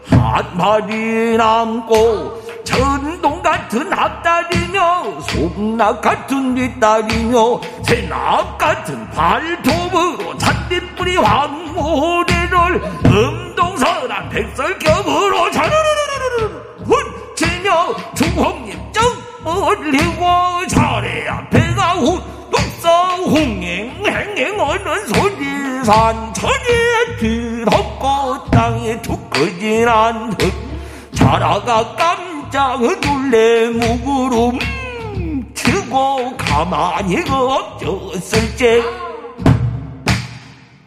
한 0.09 0.57
마리 0.57 1.37
남고 1.37 2.43
전동 2.65 3.38
같은 3.49 3.91
앞다리며 3.91 5.21
송락 5.23 6.03
같은 6.03 6.55
뒷다리며 6.55 7.59
새낙 7.83 8.59
같은 8.59 9.09
발톱으로 9.09 10.37
잔디뿌리 10.37 11.17
황모래를 11.17 12.83
음동선한 13.07 14.29
백설겹으로 14.29 15.51
자르르르르르 15.51 16.63
훔치며 16.85 17.95
주홍잎 18.15 18.93
쩍 18.93 19.03
올리고 19.47 20.67
자리 20.67 21.27
앞에가 21.27 21.93
후 21.95 22.21
독서 22.51 23.17
홍행 23.17 24.05
행행하는 24.05 25.07
소리산 25.07 26.35
천에 26.35 27.17
뒤덮고 27.19 28.51
땅에 28.51 29.01
툭 29.01 29.31
꺼진한 29.31 30.37
듯 30.37 30.53
자라가 31.15 31.97
깜 31.97 32.38
짝 32.51 32.81
놀래 32.81 33.69
무구름 33.69 34.59
치고 35.55 36.37
가만히 36.39 37.19
엎졌을 37.29 38.57
때 38.57 38.83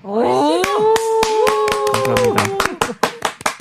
오. 0.04 0.62
감사합니다. 1.94 2.52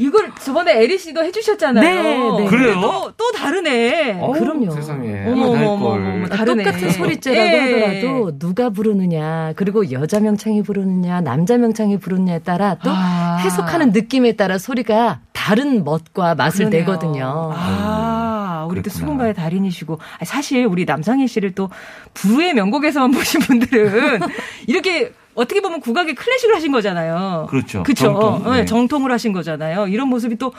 이걸 0.00 0.32
저번에 0.42 0.82
에리 0.82 0.96
씨도 0.96 1.22
해주셨잖아요. 1.22 1.82
네, 2.02 2.42
네. 2.42 2.48
그래요? 2.48 2.80
또, 2.80 3.12
또 3.18 3.32
다르네. 3.32 4.18
어, 4.18 4.32
그럼요. 4.32 4.70
세상에 4.70 5.26
어머, 5.26 5.48
하나 5.50 5.58
할 5.58 5.66
어머, 5.66 5.72
어머, 5.74 5.88
걸. 5.90 6.00
어머, 6.00 6.26
다르네. 6.26 6.64
똑같은 6.64 6.90
소리째라고 6.90 7.46
예. 7.46 7.82
하더라도 7.82 8.38
누가 8.38 8.70
부르느냐 8.70 9.52
그리고 9.56 9.90
여자 9.92 10.18
명창이 10.20 10.62
부르느냐 10.62 11.20
남자 11.20 11.58
명창이 11.58 11.98
부르느냐에 11.98 12.38
따라 12.38 12.76
또 12.82 12.88
아. 12.90 13.36
해석하는 13.44 13.92
느낌에 13.92 14.32
따라 14.32 14.56
소리가 14.56 15.20
다른 15.50 15.82
멋과 15.82 16.36
맛을 16.36 16.66
그러네요. 16.66 16.80
내거든요. 16.80 17.50
아, 17.52 18.66
우리 18.70 18.82
또. 18.82 18.90
수분가의 18.90 19.34
달인이시고. 19.34 19.98
사실 20.24 20.64
우리 20.64 20.84
남상희 20.84 21.26
씨를 21.26 21.56
또 21.56 21.68
부의 22.14 22.54
명곡에서만 22.54 23.10
보신 23.18 23.40
분들은 23.40 24.20
이렇게 24.68 25.12
어떻게 25.34 25.60
보면 25.60 25.80
국악의 25.80 26.14
클래식을 26.14 26.54
하신 26.54 26.70
거잖아요. 26.70 27.48
그렇죠. 27.50 27.82
그쵸. 27.82 28.04
정통. 28.04 28.52
네, 28.52 28.58
네. 28.60 28.64
정통을 28.64 29.10
하신 29.10 29.32
거잖아요. 29.32 29.88
이런 29.88 30.06
모습이 30.06 30.36
또, 30.36 30.52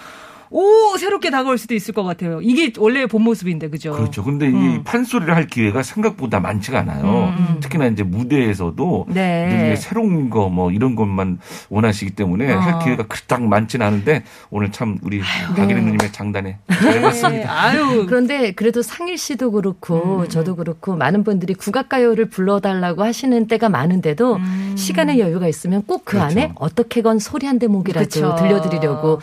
오, 0.52 0.98
새롭게 0.98 1.30
다가올 1.32 1.58
수도 1.58 1.74
있을 1.74 1.94
것 1.94 2.04
같아요. 2.04 2.42
이게 2.42 2.72
원래 2.78 3.06
본 3.08 3.24
모습인데, 3.24 3.70
그죠? 3.70 3.94
그렇죠. 3.94 4.24
근데 4.24 4.48
이 4.48 4.54
음. 4.54 4.84
판소리를 4.84 5.34
할 5.36 5.48
기회가 5.48 5.82
생각보다 5.82 6.40
많지가 6.40 6.80
않아요. 6.80 7.34
음. 7.38 7.58
특히나 7.62 7.88
이제 7.88 8.04
무대에서도 8.04 9.06
네. 9.10 9.76
새로운 9.78 10.30
거 10.30 10.52
뭐 10.52 10.72
이런 10.72 10.96
것만 10.96 11.40
원하시기 11.70 12.12
때문에 12.12 12.52
어. 12.52 12.60
할 12.60 12.80
기회가 12.84 13.08
그닥 13.08 13.42
많지는 13.44 13.86
않은데 13.86 14.24
오늘 14.50 14.72
참 14.72 14.98
우리 15.02 15.22
박예린 15.56 15.86
누님의 15.86 16.12
장단에 16.12 16.58
잘 16.68 16.92
네, 16.96 17.00
맞습니다. 17.00 17.64
아유. 17.64 18.06
그런데 18.08 18.52
그래도 18.52 18.82
상일 18.82 19.18
씨도 19.18 19.52
그렇고 19.52 20.28
저도 20.28 20.56
그렇고 20.58 20.96
많은 20.98 21.24
분들이 21.24 21.54
국악가요를 21.54 22.30
불러달라고 22.30 23.04
하시는 23.04 23.48
때가 23.48 23.70
많은데도 23.70 24.40
시간의 24.76 25.20
여유가 25.20 25.48
있으면 25.48 25.84
꼭그 25.86 26.18
그렇죠. 26.18 26.26
안에 26.26 26.52
어떻게건 26.56 27.20
소리 27.20 27.48
한 27.48 27.58
대목이라도 27.60 28.04
그쵸. 28.06 28.36
들려드리려고 28.38 29.22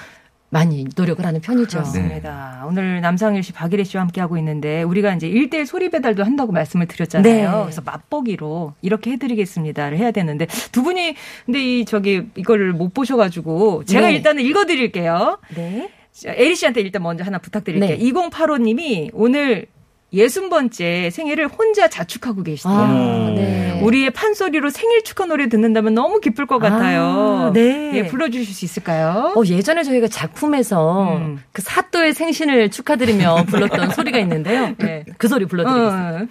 많이 0.50 0.87
노력을 0.96 1.24
하는 1.24 1.40
편이죠. 1.40 1.78
그렇습니다. 1.78 2.64
오늘 2.66 3.00
남상일 3.00 3.42
씨, 3.42 3.52
박일혜 3.52 3.84
씨와 3.84 4.02
함께하고 4.04 4.38
있는데 4.38 4.82
우리가 4.82 5.14
이제 5.14 5.28
1대1 5.28 5.66
소리 5.66 5.90
배달도 5.90 6.24
한다고 6.24 6.52
말씀을 6.52 6.87
드렸잖아요. 6.87 7.32
네. 7.32 7.62
그래서 7.62 7.82
맛보기로 7.82 8.74
이렇게 8.80 9.12
해드리겠습니다를 9.12 9.98
해야 9.98 10.11
되는데 10.11 10.46
두 10.72 10.82
분이 10.82 11.14
근데 11.44 11.62
이 11.62 11.84
저기 11.84 12.22
이거를 12.37 12.72
못 12.72 12.94
보셔가지고 12.94 13.84
제가 13.84 14.08
네. 14.08 14.14
일단은 14.14 14.42
읽어드릴게요. 14.42 15.38
네. 15.54 15.90
자, 16.12 16.32
에리 16.32 16.56
씨한테 16.56 16.80
일단 16.80 17.02
먼저 17.02 17.24
하나 17.24 17.38
부탁드릴게요. 17.38 17.96
네. 17.96 17.98
2085님이 17.98 19.11
오늘 19.12 19.66
60번째 20.12 21.11
생일을 21.11 21.49
혼자 21.49 21.88
자축하고 21.88 22.42
계시대요. 22.42 22.73
아, 22.73 22.85
음. 22.87 23.35
네. 23.35 23.81
우리의 23.83 24.11
판소리로 24.11 24.71
생일 24.71 25.05
축하 25.05 25.27
노래 25.27 25.49
듣는다면 25.49 25.94
너무 25.94 26.21
기쁠 26.21 26.47
것 26.47 26.59
같아요. 26.59 27.03
아, 27.03 27.51
네. 27.53 27.92
예, 27.94 28.07
불러주실 28.07 28.55
수 28.55 28.64
있을까요? 28.64 29.35
어, 29.37 29.42
예전에 29.44 29.83
저희가 29.83 30.09
작품에서 30.09 31.16
음. 31.16 31.42
그 31.53 31.61
사또의 31.62 32.14
생신을 32.14 32.71
축하드리며 32.71 33.44
불렀던 33.49 33.90
소리가 33.90 34.18
있는데요. 34.21 34.75
네. 34.79 35.05
그 35.18 35.29
소리 35.29 35.44
불러드리겠습니다. 35.44 36.23
어. 36.23 36.27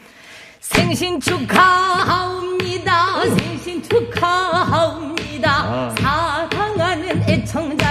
생신 0.59 1.19
축하합니다. 1.19 2.95
생신 3.37 3.83
축하합니다. 3.83 5.93
사랑하는 5.97 7.23
애청자 7.29 7.86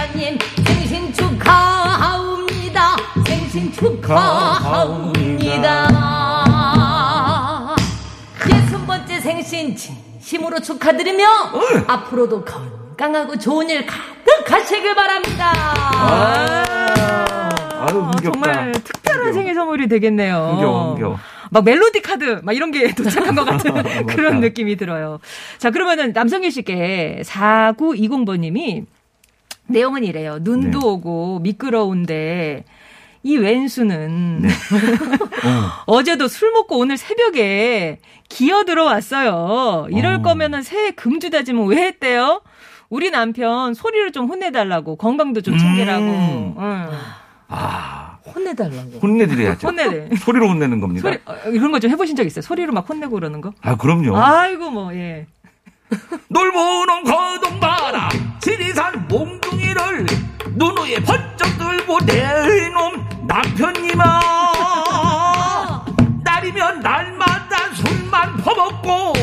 생신 3.57 3.71
축하합니다. 3.71 5.35
예순 8.53 8.85
번째 8.85 9.19
생신 9.19 9.75
진심으로 9.75 10.59
축하드리며 10.59 11.25
앞으로도 11.87 12.45
건강하고 12.45 13.39
좋은 13.39 13.67
일 13.69 13.87
가득하시길 13.87 14.93
바랍니다. 14.93 15.51
아유, 17.79 17.99
흥겹다. 17.99 18.31
정말 18.31 18.71
특별한. 18.73 19.33
생일 19.33 19.55
선물이 19.55 19.87
되겠네요. 19.87 20.35
흥겨워, 20.53 20.91
흥겨워. 20.93 21.19
막 21.49 21.63
멜로디 21.63 22.01
카드 22.03 22.39
막 22.43 22.55
이런 22.55 22.69
게 22.69 22.93
도착한 22.95 23.33
것 23.33 23.43
같은. 23.43 23.73
그런 24.05 24.39
느낌이 24.39 24.75
들어요. 24.75 25.19
자, 25.57 25.71
그러면은 25.71 26.13
남성길 26.13 26.51
씨께 26.51 27.23
4920번님이 27.25 28.85
내용은 29.65 30.03
이래요. 30.03 30.37
눈도 30.41 30.79
네. 30.79 30.85
오고 30.87 31.39
미끄러운데 31.39 32.63
이 33.23 33.37
왼수는 33.37 34.41
네. 34.41 34.49
어 35.85 36.03
제도 36.03 36.27
술 36.27 36.51
먹고 36.51 36.77
오늘 36.77 36.97
새벽에 36.97 37.99
기어 38.29 38.63
들어왔어요. 38.63 39.87
이럴 39.91 40.15
어. 40.15 40.21
거면은 40.21 40.61
새해 40.61 40.91
금주 40.91 41.29
다짐은 41.29 41.67
왜 41.67 41.77
했대요? 41.87 42.41
우리 42.89 43.11
남편 43.11 43.73
소리를 43.73 44.11
좀 44.11 44.27
혼내달라고 44.27 44.95
건강도 44.97 45.41
좀 45.41 45.57
챙기라고. 45.57 46.03
음. 46.03 46.55
응. 46.57 46.89
아, 47.49 48.17
혼내달라고. 48.33 48.99
혼내드려야죠. 49.01 49.67
혼내래. 49.67 50.09
소리로 50.17 50.47
혼내는 50.49 50.79
겁니다. 50.79 51.01
소리 51.09 51.17
어, 51.25 51.49
이런 51.51 51.71
거 51.71 51.79
좀 51.79 51.89
해보신 51.91 52.15
적 52.15 52.25
있어요? 52.25 52.41
소리로 52.41 52.73
막 52.73 52.87
혼내고 52.89 53.13
그러는 53.13 53.41
거? 53.41 53.51
아, 53.61 53.75
그럼요. 53.75 54.15
아이고 54.17 54.69
뭐 54.69 54.93
예. 54.95 55.27
놀보는 56.29 57.03
거동 57.05 57.59
봐라 57.61 58.09
지리산 58.41 59.07
몽둥이를 59.07 60.05
눈 60.55 60.75
위에 60.77 60.99
번쩍 61.01 61.57
들고 61.57 61.99
내놈 62.05 63.06
남편님아 63.27 64.21
날이면 66.23 66.79
날마다 66.79 67.73
술만 67.75 68.37
퍼먹고 68.37 69.13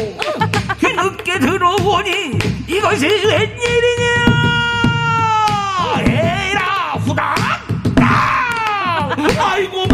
뒤늦게 0.78 1.38
들어오니 1.38 2.38
이것이 2.68 3.06
웬일이냐 3.06 4.04
에라 6.06 6.98
후닥 7.04 7.34
아! 8.00 9.08
아이고 9.38 9.93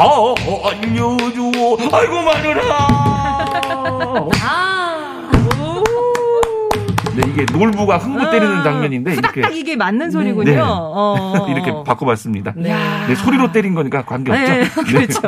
살려줘 0.00 1.76
아이고 1.92 2.22
마누라 2.22 2.62
아, 4.42 5.30
네, 7.14 7.22
이게 7.28 7.44
놀부가 7.52 7.98
흥부 7.98 8.30
때리는 8.30 8.62
장면인데 8.64 9.12
이렇게 9.14 9.42
딱 9.42 9.54
이게 9.54 9.76
맞는 9.76 10.10
소리군요. 10.10 10.50
네. 10.50 10.58
어. 10.58 11.46
이렇게 11.52 11.72
바꿔봤습니다. 11.84 12.54
네. 12.56 12.74
네, 13.08 13.14
소리로 13.14 13.52
때린 13.52 13.74
거니까 13.74 14.04
관계 14.04 14.32
없죠. 14.32 14.44
네, 14.44 14.64
그렇죠. 14.86 15.20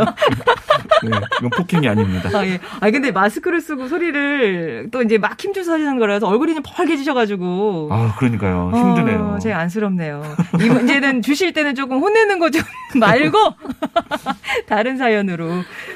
네, 1.03 1.11
이건 1.38 1.51
폭행이 1.51 1.88
아닙니다. 1.88 2.31
아, 2.35 2.47
예. 2.47 2.59
아, 2.81 2.91
근데 2.91 3.11
마스크를 3.11 3.61
쓰고 3.61 3.88
소리를 3.88 4.88
또 4.91 5.03
이제 5.03 5.19
막 5.19 5.38
힘줘서 5.43 5.73
하시는 5.75 5.99
거라서 5.99 6.29
얼굴이 6.29 6.55
좀 6.55 6.62
펄개지셔가지고. 6.65 7.88
아, 7.91 8.15
그러니까요. 8.19 8.71
힘드네요. 8.75 9.35
어, 9.35 9.38
제가 9.38 9.59
안쓰럽네요. 9.59 10.23
이 10.61 10.69
문제는 10.69 11.23
주실 11.23 11.53
때는 11.53 11.75
조금 11.75 11.99
혼내는 11.99 12.38
거 12.38 12.51
좀 12.51 12.62
말고 13.01 13.38
다른 14.69 14.97
사연으로 14.99 15.49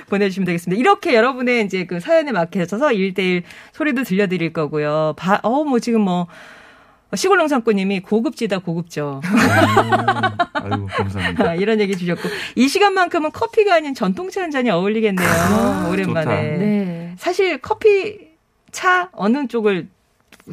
보내주시면 0.09 0.47
되겠습니다. 0.47 0.81
이렇게 0.81 1.15
여러분의 1.15 1.65
이제 1.65 1.85
그 1.85 2.01
사연에 2.01 2.33
맞춰서 2.33 2.89
1대1 2.89 3.43
소리도 3.73 4.03
들려드릴 4.05 4.53
거고요. 4.53 5.15
바, 5.17 5.39
어, 5.43 5.65
뭐 5.65 5.79
지금 5.79 6.01
뭐 6.01 6.27
시골 7.15 7.39
농산꾼님이 7.39 8.01
고급지다 8.01 8.59
고급져. 8.59 9.21
아유, 10.55 10.87
감사합니다. 10.91 11.51
아, 11.51 11.55
이런 11.57 11.81
얘기 11.81 11.97
주셨고 11.97 12.29
이 12.57 12.69
시간만큼은 12.69 13.31
커피가 13.31 13.75
아닌 13.75 13.95
전통차 13.95 14.43
한 14.43 14.51
잔이 14.51 14.71
어울리겠네요. 14.71 15.89
오랜만에. 15.91 16.25
좋다. 16.25 16.35
네. 16.35 17.15
사실 17.19 17.59
커피 17.63 18.29
차 18.73 19.09
어느 19.13 19.47
쪽을 19.47 19.89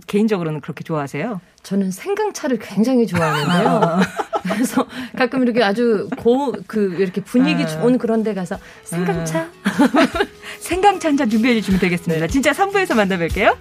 개인적으로는 0.07 0.61
그렇게 0.61 0.83
좋아하세요? 0.83 1.41
저는 1.63 1.91
생강차를 1.91 2.59
굉장히 2.59 3.07
좋아하는데요. 3.07 3.99
그래서 4.53 4.85
가끔 5.17 5.43
이렇게 5.43 5.63
아주 5.63 6.09
고, 6.17 6.53
그, 6.67 6.95
이렇게 6.99 7.21
분위기 7.21 7.63
아. 7.63 7.67
좋은 7.67 7.97
그런 7.97 8.23
데 8.23 8.33
가서 8.33 8.57
생강차? 8.83 9.49
생강차 10.59 11.09
한 11.09 11.17
잔 11.17 11.29
준비해 11.29 11.55
주시면 11.55 11.79
되겠습니다. 11.79 12.27
진짜 12.27 12.51
3부에서 12.51 12.95
만나 12.95 13.17
뵐게요. 13.17 13.55